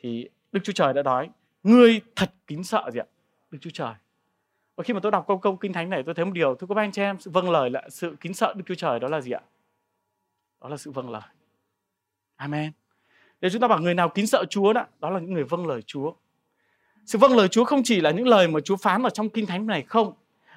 [0.00, 1.30] thì Đức Chúa Trời đã nói,
[1.62, 3.06] ngươi thật kính sợ gì ạ?
[3.50, 3.94] Đức Chúa Trời.
[4.76, 6.66] Và khi mà tôi đọc câu câu kinh thánh này, tôi thấy một điều, thưa
[6.66, 9.08] các anh chị em, sự vâng lời là sự kính sợ Đức Chúa Trời đó
[9.08, 9.40] là gì ạ?
[10.60, 11.22] Đó là sự vâng lời.
[12.36, 12.72] Amen.
[13.40, 15.66] Nếu chúng ta bảo người nào kính sợ Chúa đó đó là những người vâng
[15.66, 16.12] lời Chúa.
[17.06, 19.46] Sự vâng lời Chúa không chỉ là những lời mà Chúa phán ở trong kinh
[19.46, 20.12] thánh này không,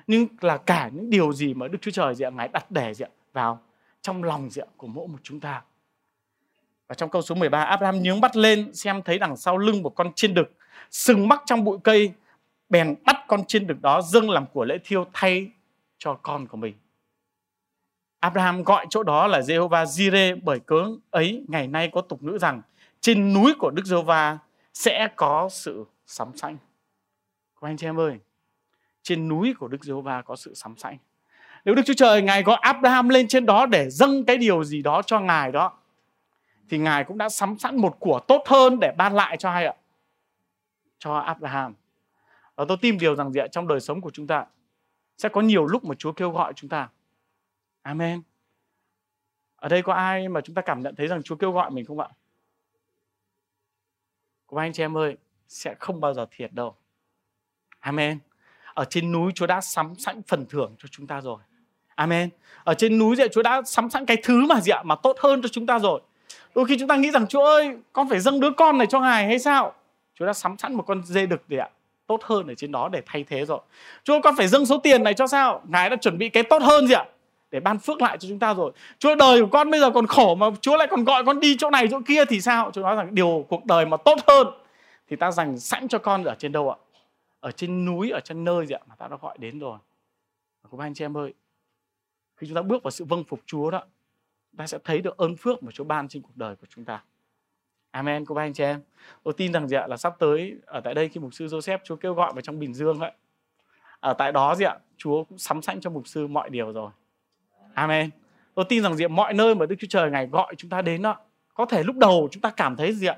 [0.08, 2.94] nhưng là cả những điều gì mà Đức Chúa Trời gì ạ, ngài đặt để
[2.94, 3.62] gì ạ, vào
[4.02, 5.64] trong lòng gì ạ, của mỗi một chúng ta
[6.92, 9.90] và trong câu số 13, Abraham nhướng mắt lên xem thấy đằng sau lưng một
[9.90, 10.52] con chiên đực
[10.90, 12.12] sừng mắc trong bụi cây,
[12.70, 15.48] bèn bắt con chiên đực đó dâng làm của lễ thiêu thay
[15.98, 16.74] cho con của mình.
[18.20, 22.38] Abraham gọi chỗ đó là Jehovah Jireh bởi cớ ấy ngày nay có tục ngữ
[22.38, 22.62] rằng
[23.02, 24.38] trên núi của Đức Jehovah
[24.74, 26.58] sẽ có sự sắm xanh.
[27.62, 28.20] Các anh chị em ơi,
[29.04, 30.98] trên núi của Đức Giê-hô-va có sự sắm xanh.
[31.66, 34.82] Nếu Đức Chúa Trời Ngài có Abraham lên trên đó để dâng cái điều gì
[34.82, 35.78] đó cho Ngài đó,
[36.70, 39.66] thì Ngài cũng đã sắm sẵn một của tốt hơn để ban lại cho ai
[39.66, 39.74] ạ?
[41.00, 41.74] Cho Abraham.
[42.56, 43.48] Và tôi tin điều rằng gì ạ?
[43.48, 44.46] Trong đời sống của chúng ta
[45.18, 46.90] sẽ có nhiều lúc mà Chúa kêu gọi chúng ta.
[47.82, 48.22] Amen.
[49.56, 51.86] Ở đây có ai mà chúng ta cảm nhận thấy rằng Chúa kêu gọi mình
[51.86, 52.08] không ạ?
[54.46, 56.76] Của anh chị em ơi, sẽ không bao giờ thiệt đâu.
[57.80, 58.20] Amen.
[58.74, 61.44] Ở trên núi Chúa đã sắm sẵn phần thưởng cho chúng ta rồi.
[61.96, 62.30] Amen.
[62.64, 64.84] Ở trên núi thì Chúa đã sắm sẵn cái thứ mà gì ạ?
[64.84, 66.02] Mà tốt hơn cho chúng ta rồi.
[66.56, 69.00] Đôi khi chúng ta nghĩ rằng Chúa ơi, con phải dâng đứa con này cho
[69.00, 69.74] Ngài hay sao?
[70.16, 71.70] Chúa đã sắm sẵn một con dê đực để ạ
[72.08, 73.60] tốt hơn ở trên đó để thay thế rồi.
[74.04, 75.62] Chúa con phải dâng số tiền này cho sao?
[75.68, 77.06] Ngài đã chuẩn bị cái tốt hơn gì ạ?
[77.52, 78.72] Để ban phước lại cho chúng ta rồi.
[79.00, 81.56] Chúa đời của con bây giờ còn khổ mà Chúa lại còn gọi con đi
[81.60, 82.72] chỗ này chỗ kia thì sao?
[82.74, 84.48] Chúa nói rằng điều cuộc đời mà tốt hơn
[85.10, 86.78] thì ta dành sẵn cho con ở trên đâu ạ?
[87.40, 88.80] Ở trên núi, ở trên nơi gì ạ?
[88.90, 89.78] Mà ta đã gọi đến rồi.
[90.72, 91.34] Các anh chị em ơi,
[92.38, 93.84] khi chúng ta bước vào sự vâng phục Chúa đó,
[94.58, 97.04] ta sẽ thấy được ơn phước mà Chúa ban trên cuộc đời của chúng ta.
[97.92, 98.82] Amen cô ba anh chị em.
[99.24, 101.78] Tôi tin rằng gì ạ là sắp tới ở tại đây khi mục sư Joseph
[101.84, 103.12] Chúa kêu gọi vào trong Bình Dương ấy.
[104.00, 106.92] Ở tại đó gì ạ, Chúa cũng sắm sẵn cho mục sư mọi điều rồi.
[107.74, 108.10] Amen.
[108.54, 110.82] Tôi tin rằng gì ạ, mọi nơi mà Đức Chúa Trời ngày gọi chúng ta
[110.82, 111.18] đến đó,
[111.54, 113.18] có thể lúc đầu chúng ta cảm thấy gì ạ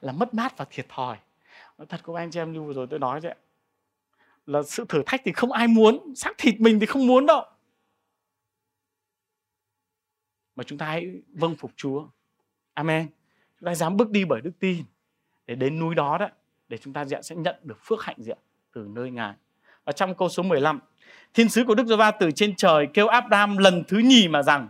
[0.00, 1.16] là mất mát và thiệt thòi.
[1.78, 3.34] Nói thật cô ba anh chị em như vừa rồi tôi nói vậy
[4.46, 7.44] là sự thử thách thì không ai muốn, xác thịt mình thì không muốn đâu.
[10.56, 12.06] Mà chúng ta hãy vâng phục Chúa.
[12.74, 13.06] Amen.
[13.60, 14.84] Chúng ta dám bước đi bởi đức tin
[15.46, 16.28] để đến núi đó đó,
[16.68, 18.38] để chúng ta sẽ nhận được phước hạnh diện
[18.72, 19.34] từ nơi ngài.
[19.84, 20.80] Và trong câu số 15
[21.34, 24.68] thiên sứ của Đức Giê-va từ trên trời kêu Abraham lần thứ nhì mà rằng,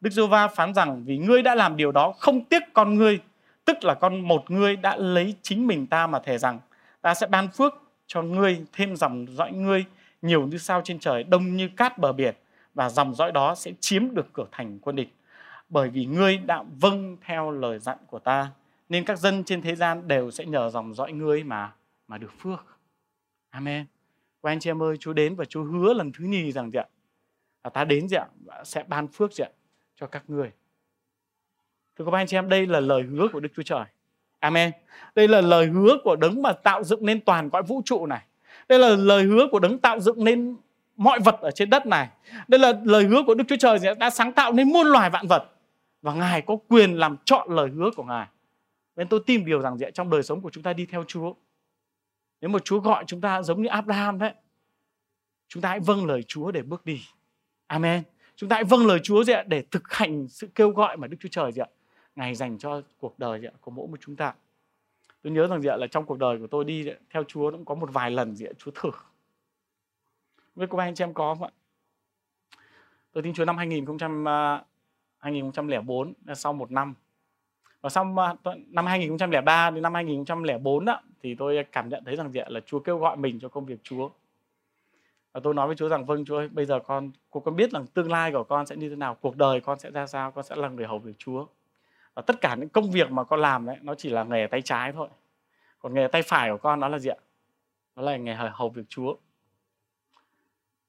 [0.00, 3.20] Đức Giê-va phán rằng, vì ngươi đã làm điều đó, không tiếc con ngươi,
[3.64, 6.60] tức là con một ngươi đã lấy chính mình ta mà thề rằng,
[7.00, 7.74] ta sẽ ban phước
[8.06, 9.84] cho ngươi thêm dòng dõi ngươi
[10.22, 12.34] nhiều như sao trên trời, đông như cát bờ biển,
[12.74, 15.15] và dòng dõi đó sẽ chiếm được cửa thành quân địch
[15.68, 18.50] bởi vì ngươi đã vâng theo lời dặn của ta,
[18.88, 21.72] nên các dân trên thế gian đều sẽ nhờ dòng dõi ngươi mà
[22.08, 22.78] mà được phước.
[23.50, 23.86] Amen.
[24.42, 26.78] Và anh chị em ơi, chúa đến và chúa hứa lần thứ nhì rằng gì
[26.78, 26.86] ạ?
[27.64, 28.26] Là ta đến gì ạ?
[28.64, 29.50] Sẽ ban phước gì ạ?
[30.00, 30.50] Cho các ngươi.
[31.98, 33.84] Thưa các anh chị em, đây là lời hứa của đức chúa trời.
[34.38, 34.72] Amen.
[35.14, 38.22] Đây là lời hứa của đấng mà tạo dựng nên toàn cõi vũ trụ này.
[38.68, 40.56] Đây là lời hứa của đấng tạo dựng nên
[40.96, 42.08] mọi vật ở trên đất này.
[42.48, 45.26] Đây là lời hứa của đức chúa trời đã sáng tạo nên muôn loài vạn
[45.26, 45.55] vật
[46.06, 48.28] và Ngài có quyền làm chọn lời hứa của Ngài.
[48.96, 51.34] Nên tôi tin điều rằng trong đời sống của chúng ta đi theo Chúa.
[52.40, 54.34] Nếu mà Chúa gọi chúng ta giống như Abraham đấy,
[55.48, 57.02] chúng ta hãy vâng lời Chúa để bước đi.
[57.66, 58.02] Amen.
[58.36, 61.28] Chúng ta hãy vâng lời Chúa để thực hành sự kêu gọi mà Đức Chúa
[61.28, 61.52] Trời
[62.16, 64.34] Ngài dành cho cuộc đời của mỗi một chúng ta.
[65.22, 67.92] Tôi nhớ rằng là trong cuộc đời của tôi đi theo Chúa cũng có một
[67.92, 68.90] vài lần Chúa thử.
[70.54, 71.50] Với cô anh chị em có không ạ?
[73.12, 73.84] Tôi tin Chúa năm 2000
[75.18, 76.94] 2004 sau một năm.
[77.80, 78.04] Và sau
[78.66, 82.78] năm 2003 đến năm 2004 đó, thì tôi cảm nhận thấy rằng gì là Chúa
[82.80, 84.10] kêu gọi mình cho công việc Chúa.
[85.32, 87.70] Và tôi nói với Chúa rằng vâng Chúa ơi, bây giờ con cô con biết
[87.70, 90.30] rằng tương lai của con sẽ như thế nào cuộc đời con sẽ ra sao
[90.30, 91.46] con sẽ là người hầu việc Chúa?
[92.14, 94.62] Và tất cả những công việc mà con làm đấy nó chỉ là nghề tay
[94.62, 95.08] trái thôi.
[95.78, 97.16] Còn nghề tay phải của con đó là gì ạ?
[97.96, 99.14] Đó là nghề hầu việc Chúa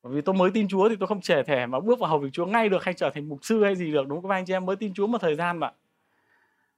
[0.04, 2.20] bởi vì tôi mới tin Chúa thì tôi không trẻ thể mà bước vào hầu
[2.20, 4.36] việc Chúa ngay được hay trở thành mục sư hay gì được, đúng không các
[4.36, 4.66] anh chị em?
[4.66, 5.72] Mới tin Chúa một thời gian mà.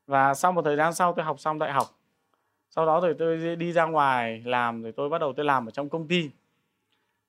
[0.08, 1.88] Và sau một thời gian sau tôi học xong đại học.
[2.70, 5.72] Sau đó rồi tôi đi ra ngoài làm rồi tôi bắt đầu tôi làm ở
[5.72, 6.30] trong công ty.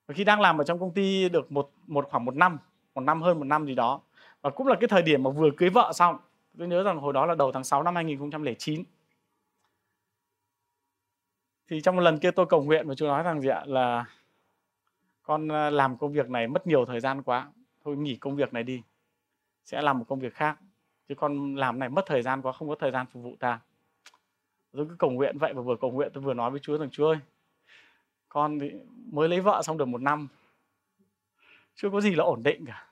[0.07, 2.57] Và khi đang làm ở trong công ty được một một khoảng một năm
[2.95, 4.01] một năm hơn một năm gì đó.
[4.41, 6.17] Và cũng là cái thời điểm mà vừa cưới vợ xong.
[6.57, 8.83] Tôi nhớ rằng hồi đó là đầu tháng 6 năm 2009
[11.67, 13.63] thì trong một lần kia tôi cầu nguyện và Chúa nói rằng gì ạ?
[13.65, 14.05] Là
[15.31, 17.51] con ờ, làm công việc này mất nhiều thời gian quá,
[17.83, 18.81] thôi nghỉ công việc này đi,
[19.65, 20.57] sẽ làm một công việc khác.
[21.09, 23.59] Chứ con làm này mất thời gian quá, không có thời gian phục vụ ta.
[24.71, 26.89] Tôi cứ cầu nguyện vậy và vừa cầu nguyện, tôi vừa nói với Chúa rằng,
[26.89, 27.17] Chúa ơi,
[28.29, 28.71] con thì
[29.11, 30.27] mới lấy vợ xong được một năm,
[31.75, 32.87] chưa có gì là ổn định cả.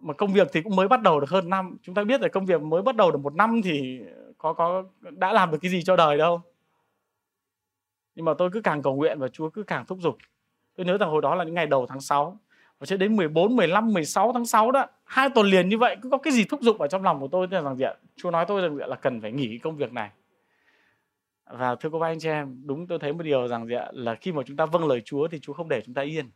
[0.00, 1.76] Mà công việc thì cũng mới bắt đầu được hơn năm.
[1.82, 4.00] Chúng ta biết là công việc mới bắt đầu được một năm thì
[4.38, 6.42] có có, đã làm được cái gì cho đời đâu
[8.14, 10.16] nhưng mà tôi cứ càng cầu nguyện và Chúa cứ càng thúc giục.
[10.76, 12.38] Tôi nhớ rằng hồi đó là những ngày đầu tháng 6
[12.78, 16.10] và cho đến 14, 15, 16 tháng 6 đó hai tuần liền như vậy cứ
[16.10, 17.94] có cái gì thúc giục ở trong lòng của tôi tức là rằng gì ạ
[18.16, 20.10] Chúa nói tôi rằng là cần phải nghỉ công việc này.
[21.46, 23.88] Và thưa cô bác anh chị em đúng tôi thấy một điều rằng gì ạ
[23.92, 26.30] là khi mà chúng ta vâng lời Chúa thì Chúa không để chúng ta yên.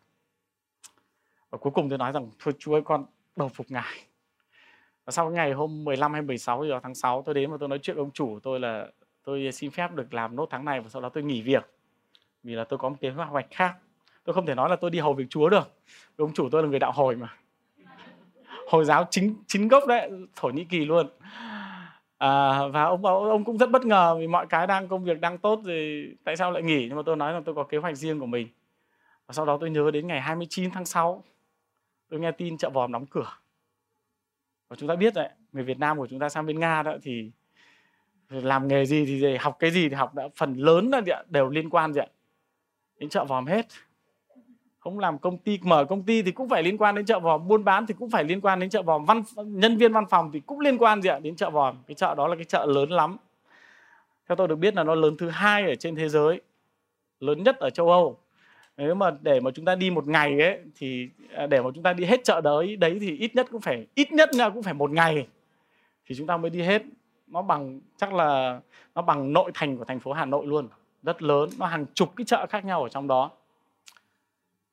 [1.51, 3.07] Và cuối cùng tôi nói rằng thôi Chúa ơi con
[3.37, 3.97] đầu phục Ngài.
[5.05, 7.79] Và sau ngày hôm 15 hay 16 giờ tháng 6 tôi đến và tôi nói
[7.83, 8.87] chuyện với ông chủ tôi là
[9.27, 11.71] tôi xin phép được làm nốt tháng này và sau đó tôi nghỉ việc.
[12.43, 13.77] Vì là tôi có một kế hoạch khác.
[14.25, 15.73] Tôi không thể nói là tôi đi hầu việc Chúa được.
[16.17, 17.35] Vì ông chủ tôi là người đạo hồi mà.
[18.69, 21.07] Hồi giáo chính chính gốc đấy thổ nhĩ kỳ luôn.
[22.19, 25.39] À, và ông ông cũng rất bất ngờ vì mọi cái đang công việc đang
[25.39, 26.87] tốt thì tại sao lại nghỉ?
[26.89, 28.49] Nhưng mà tôi nói là tôi có kế hoạch riêng của mình.
[29.27, 31.25] Và sau đó tôi nhớ đến ngày 29 tháng 6
[32.09, 33.33] tôi nghe tin chợ vòm đóng cửa.
[34.69, 36.97] Và chúng ta biết đấy người Việt Nam của chúng ta sang bên Nga đó
[37.03, 37.31] thì
[38.31, 40.15] làm nghề gì thì học cái gì thì học.
[40.15, 42.07] Đã, phần lớn là đều liên quan gì ạ.
[42.99, 43.67] Đến chợ vòm hết.
[44.79, 47.49] Không làm công ty, mở công ty thì cũng phải liên quan đến chợ vòm.
[47.49, 49.05] Buôn bán thì cũng phải liên quan đến chợ vòm.
[49.05, 51.77] Văn, nhân viên văn phòng thì cũng liên quan gì ạ, đến chợ vòm.
[51.87, 53.17] Cái chợ đó là cái chợ lớn lắm.
[54.29, 56.41] Theo tôi được biết là nó lớn thứ hai ở trên thế giới.
[57.21, 58.19] Lớn nhất ở châu âu.
[58.77, 61.83] Nếu mà để mà chúng ta đi một ngày ấy, thì à, để mà chúng
[61.83, 64.63] ta đi hết chợ đấy đấy thì ít nhất cũng phải, ít nhất là cũng
[64.63, 65.27] phải một ngày
[66.07, 66.83] thì chúng ta mới đi hết
[67.27, 68.61] nó bằng chắc là
[68.95, 70.69] nó bằng nội thành của thành phố Hà Nội luôn.
[71.03, 71.51] Rất lớn.
[71.59, 73.31] Nó hàng chục cái chợ khác nhau ở trong đó.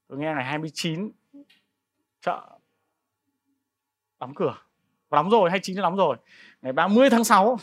[0.07, 1.11] Tôi nghe ngày 29
[2.21, 2.41] chợ
[4.19, 4.57] đóng cửa.
[5.11, 6.17] Đóng rồi 29 đóng rồi.
[6.61, 7.57] Ngày 30 tháng 6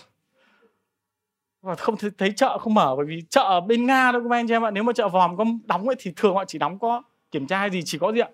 [1.62, 4.36] và không thấy, thấy chợ không mở bởi vì chợ ở bên Nga đâu các
[4.36, 6.58] anh chị em ạ nếu mà chợ vòm có đóng ấy thì thường họ chỉ
[6.58, 8.28] đóng có kiểm tra hay gì chỉ có gì ạ?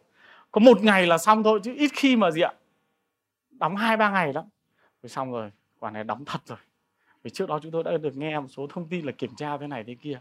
[0.52, 2.52] Có một ngày là xong thôi chứ ít khi mà gì ạ?
[3.50, 4.44] Đóng hai ba ngày lắm.
[5.02, 5.50] Rồi xong rồi
[5.86, 6.58] quả này đóng thật rồi.
[7.22, 9.58] Vì trước đó chúng tôi đã được nghe một số thông tin là kiểm tra
[9.58, 10.20] thế này thế kia.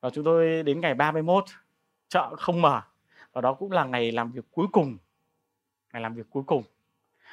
[0.00, 1.44] Và chúng tôi đến ngày 31
[2.08, 2.80] chợ không mở.
[3.32, 4.98] Và đó cũng là ngày làm việc cuối cùng.
[5.92, 6.62] Ngày làm việc cuối cùng.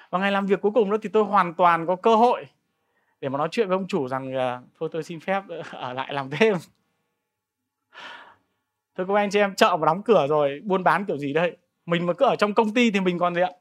[0.09, 2.45] Và ngày làm việc cuối cùng đó thì tôi hoàn toàn có cơ hội
[3.21, 4.33] để mà nói chuyện với ông chủ rằng
[4.79, 6.57] thôi tôi xin phép ở lại làm thêm.
[8.95, 11.57] Thưa các anh chị em, chợ mà đóng cửa rồi, buôn bán kiểu gì đây
[11.85, 13.51] mình mà cứ ở trong công ty thì mình còn gì ạ?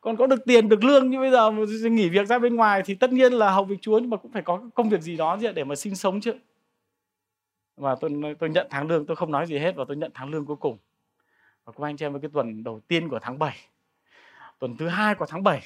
[0.00, 2.82] Còn có được tiền, được lương như bây giờ mà nghỉ việc ra bên ngoài
[2.84, 5.16] thì tất nhiên là hầu việc chúa, nhưng mà cũng phải có công việc gì
[5.16, 6.34] đó để mà sinh sống chứ.
[7.76, 10.30] Và tôi tôi nhận tháng lương, tôi không nói gì hết và tôi nhận tháng
[10.30, 10.78] lương cuối cùng.
[11.64, 13.56] Và các anh chị em với cái tuần đầu tiên của tháng 7
[14.58, 15.62] tuần thứ hai của tháng 7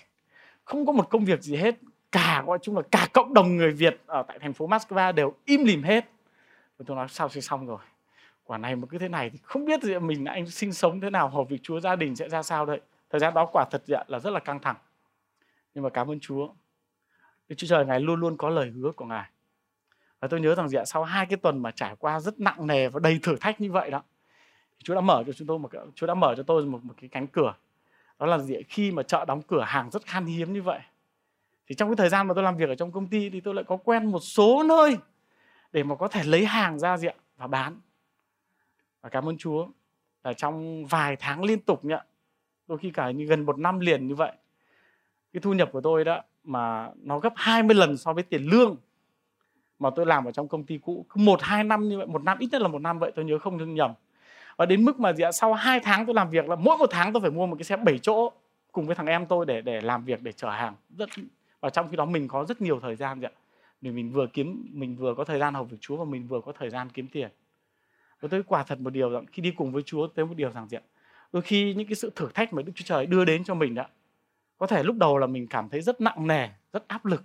[0.64, 1.74] không có một công việc gì hết.
[2.12, 5.34] Cả, gọi chung là cả cộng đồng người Việt ở tại thành phố Moscow đều
[5.44, 6.04] im lìm hết.
[6.78, 7.78] Và tôi nói sao sẽ xong rồi.
[8.44, 11.10] Quả này mà cứ thế này thì không biết gì, mình anh sinh sống thế
[11.10, 12.80] nào, hầu việc Chúa gia đình sẽ ra sao đây
[13.14, 14.76] thời gian đó quả thật dạ là rất là căng thẳng.
[15.74, 16.48] Nhưng mà cảm ơn Chúa.
[17.48, 19.30] Đức Chúa Trời Ngài luôn luôn có lời hứa của Ngài.
[20.20, 22.66] Và tôi nhớ rằng gì ạ sau hai cái tuần mà trải qua rất nặng
[22.66, 24.02] nề và đầy thử thách như vậy đó
[24.84, 27.08] Chúa đã mở cho chúng tôi một Chúa đã mở cho tôi một, một cái
[27.08, 27.54] cánh cửa.
[28.18, 30.80] Đó là gì khi mà chợ đóng cửa hàng rất khan hiếm như vậy
[31.66, 33.54] thì trong cái thời gian mà tôi làm việc ở trong công ty thì tôi
[33.54, 34.96] lại có quen một số nơi
[35.72, 37.80] để mà có thể lấy hàng ra diện và bán.
[39.00, 39.66] Và cảm ơn Chúa
[40.24, 42.06] là trong vài tháng liên tục nhận
[42.68, 44.32] đôi khi cả như gần một năm liền như vậy.
[45.32, 48.76] Cái thu nhập của tôi đó mà nó gấp 20 lần so với tiền lương
[49.78, 51.06] mà tôi làm ở trong công ty cũ.
[51.08, 53.24] Cứ một, hai năm như vậy, một năm, ít nhất là một năm vậy, tôi
[53.24, 53.92] nhớ không nhầm.
[54.56, 56.90] Và đến mức mà gì ạ sau hai tháng tôi làm việc là mỗi một
[56.90, 58.32] tháng tôi phải mua một cái xe 7 chỗ
[58.72, 60.74] cùng với thằng em tôi để để làm việc, để chở hàng.
[60.98, 61.10] Rất,
[61.60, 63.28] và trong khi đó mình có rất nhiều thời gian dạ.
[63.28, 63.36] vậy
[63.80, 66.40] để mình vừa kiếm, mình vừa có thời gian học việc Chúa và mình vừa
[66.40, 67.28] có thời gian kiếm tiền.
[68.20, 70.50] Và tôi quả thật một điều rằng khi đi cùng với Chúa tới một điều
[70.50, 70.82] rằng diện
[71.34, 73.74] đôi khi những cái sự thử thách mà Đức Chúa Trời đưa đến cho mình
[73.74, 73.84] đó
[74.58, 77.22] có thể lúc đầu là mình cảm thấy rất nặng nề, rất áp lực.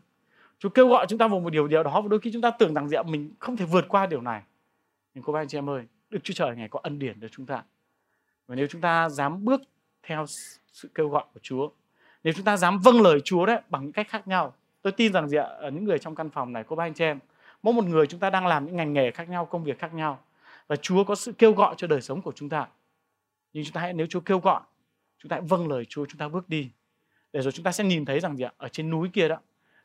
[0.59, 2.51] Chúa kêu gọi chúng ta vào một điều điều đó và đôi khi chúng ta
[2.51, 4.41] tưởng rằng diện mình không thể vượt qua điều này.
[5.13, 7.27] Nhưng cô bác anh chị em ơi, Đức Chúa Trời ngày có ân điển cho
[7.27, 7.63] chúng ta.
[8.47, 9.61] Và nếu chúng ta dám bước
[10.03, 10.25] theo
[10.73, 11.69] sự kêu gọi của Chúa,
[12.23, 15.13] nếu chúng ta dám vâng lời Chúa đấy, bằng những cách khác nhau, tôi tin
[15.13, 17.19] rằng gì ạ ở những người trong căn phòng này, cô ba anh chị em,
[17.63, 19.93] mỗi một người chúng ta đang làm những ngành nghề khác nhau, công việc khác
[19.93, 20.19] nhau
[20.67, 22.67] và Chúa có sự kêu gọi cho đời sống của chúng ta
[23.53, 24.61] nhưng chúng ta hãy, nếu Chúa kêu gọi,
[25.17, 26.71] chúng ta hãy vâng lời Chúa, chúng ta bước đi.
[27.33, 28.51] Để rồi chúng ta sẽ nhìn thấy rằng gì ạ?
[28.57, 29.37] Ở trên núi kia đó,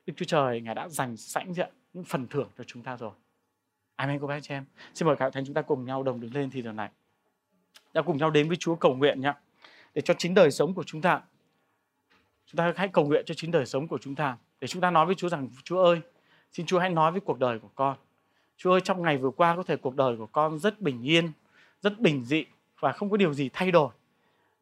[0.06, 1.68] Đức Chúa Trời, ngài đã dành sẵn gì ạ?
[1.92, 3.12] Những phần thưởng cho chúng ta rồi.
[3.96, 4.64] Amen, cô bác chị em.
[4.94, 6.90] Xin mời cả thánh chúng ta cùng nhau đồng đứng lên thì giờ này.
[7.92, 9.32] Đã cùng nhau đến với Chúa cầu nguyện nhé
[9.94, 11.20] để cho chính đời sống của chúng ta
[12.46, 14.36] chúng ta hãy cầu nguyện cho chính đời sống của chúng ta.
[14.60, 16.00] Để chúng ta nói với Chúa rằng, Chúa ơi,
[16.52, 17.96] xin Chúa hãy nói với cuộc đời của con.
[18.56, 21.32] Chúa ơi, trong ngày vừa qua có thể cuộc đời của con rất bình yên,
[21.80, 22.44] rất bình dị
[22.80, 23.90] và không có điều gì thay đổi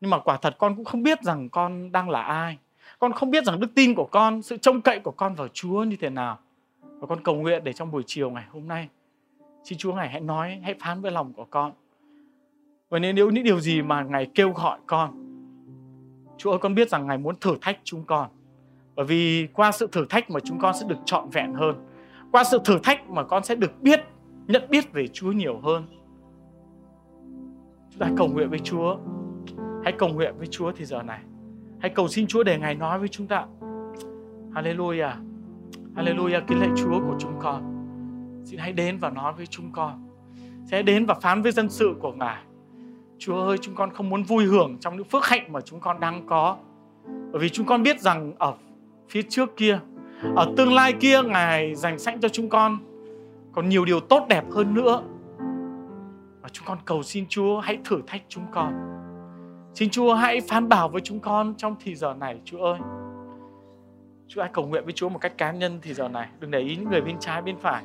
[0.01, 2.59] nhưng mà quả thật con cũng không biết rằng con đang là ai
[2.99, 5.85] con không biết rằng đức tin của con sự trông cậy của con vào Chúa
[5.85, 6.39] như thế nào
[6.83, 8.89] và con cầu nguyện để trong buổi chiều ngày hôm nay
[9.65, 11.73] xin Chúa ngài hãy nói hãy phán với lòng của con
[12.89, 15.23] và nếu những điều gì mà ngài kêu gọi con
[16.43, 18.29] Chúa ơi con biết rằng Ngài muốn thử thách chúng con.
[18.95, 21.77] Bởi vì qua sự thử thách mà chúng con sẽ được trọn vẹn hơn.
[22.33, 24.01] Qua sự thử thách mà con sẽ được biết,
[24.47, 25.87] nhận biết về Chúa nhiều hơn.
[27.93, 28.97] Chúng ta cầu nguyện với Chúa.
[29.84, 31.20] Hãy cầu nguyện với Chúa thì giờ này.
[31.80, 33.47] Hãy cầu xin Chúa để Ngài nói với chúng ta.
[34.55, 35.12] Hallelujah.
[35.97, 36.40] Hallelujah.
[36.47, 37.62] Kính lạy Chúa của chúng con.
[38.45, 40.09] Xin hãy đến và nói với chúng con.
[40.70, 42.43] Sẽ đến và phán với dân sự của Ngài.
[43.18, 46.01] Chúa ơi, chúng con không muốn vui hưởng trong những phước hạnh mà chúng con
[46.01, 46.57] đang có.
[47.05, 48.55] Bởi vì chúng con biết rằng ở
[49.09, 49.80] phía trước kia,
[50.36, 52.78] ở tương lai kia Ngài dành sẵn cho chúng con
[53.53, 55.03] còn nhiều điều tốt đẹp hơn nữa.
[56.43, 58.72] Và chúng con cầu xin Chúa hãy thử thách chúng con.
[59.74, 62.78] Xin Chúa hãy phán bảo với chúng con trong thì giờ này, Chúa ơi.
[64.28, 66.28] Chúa hãy cầu nguyện với Chúa một cách cá nhân thì giờ này.
[66.40, 67.84] Đừng để ý những người bên trái, bên phải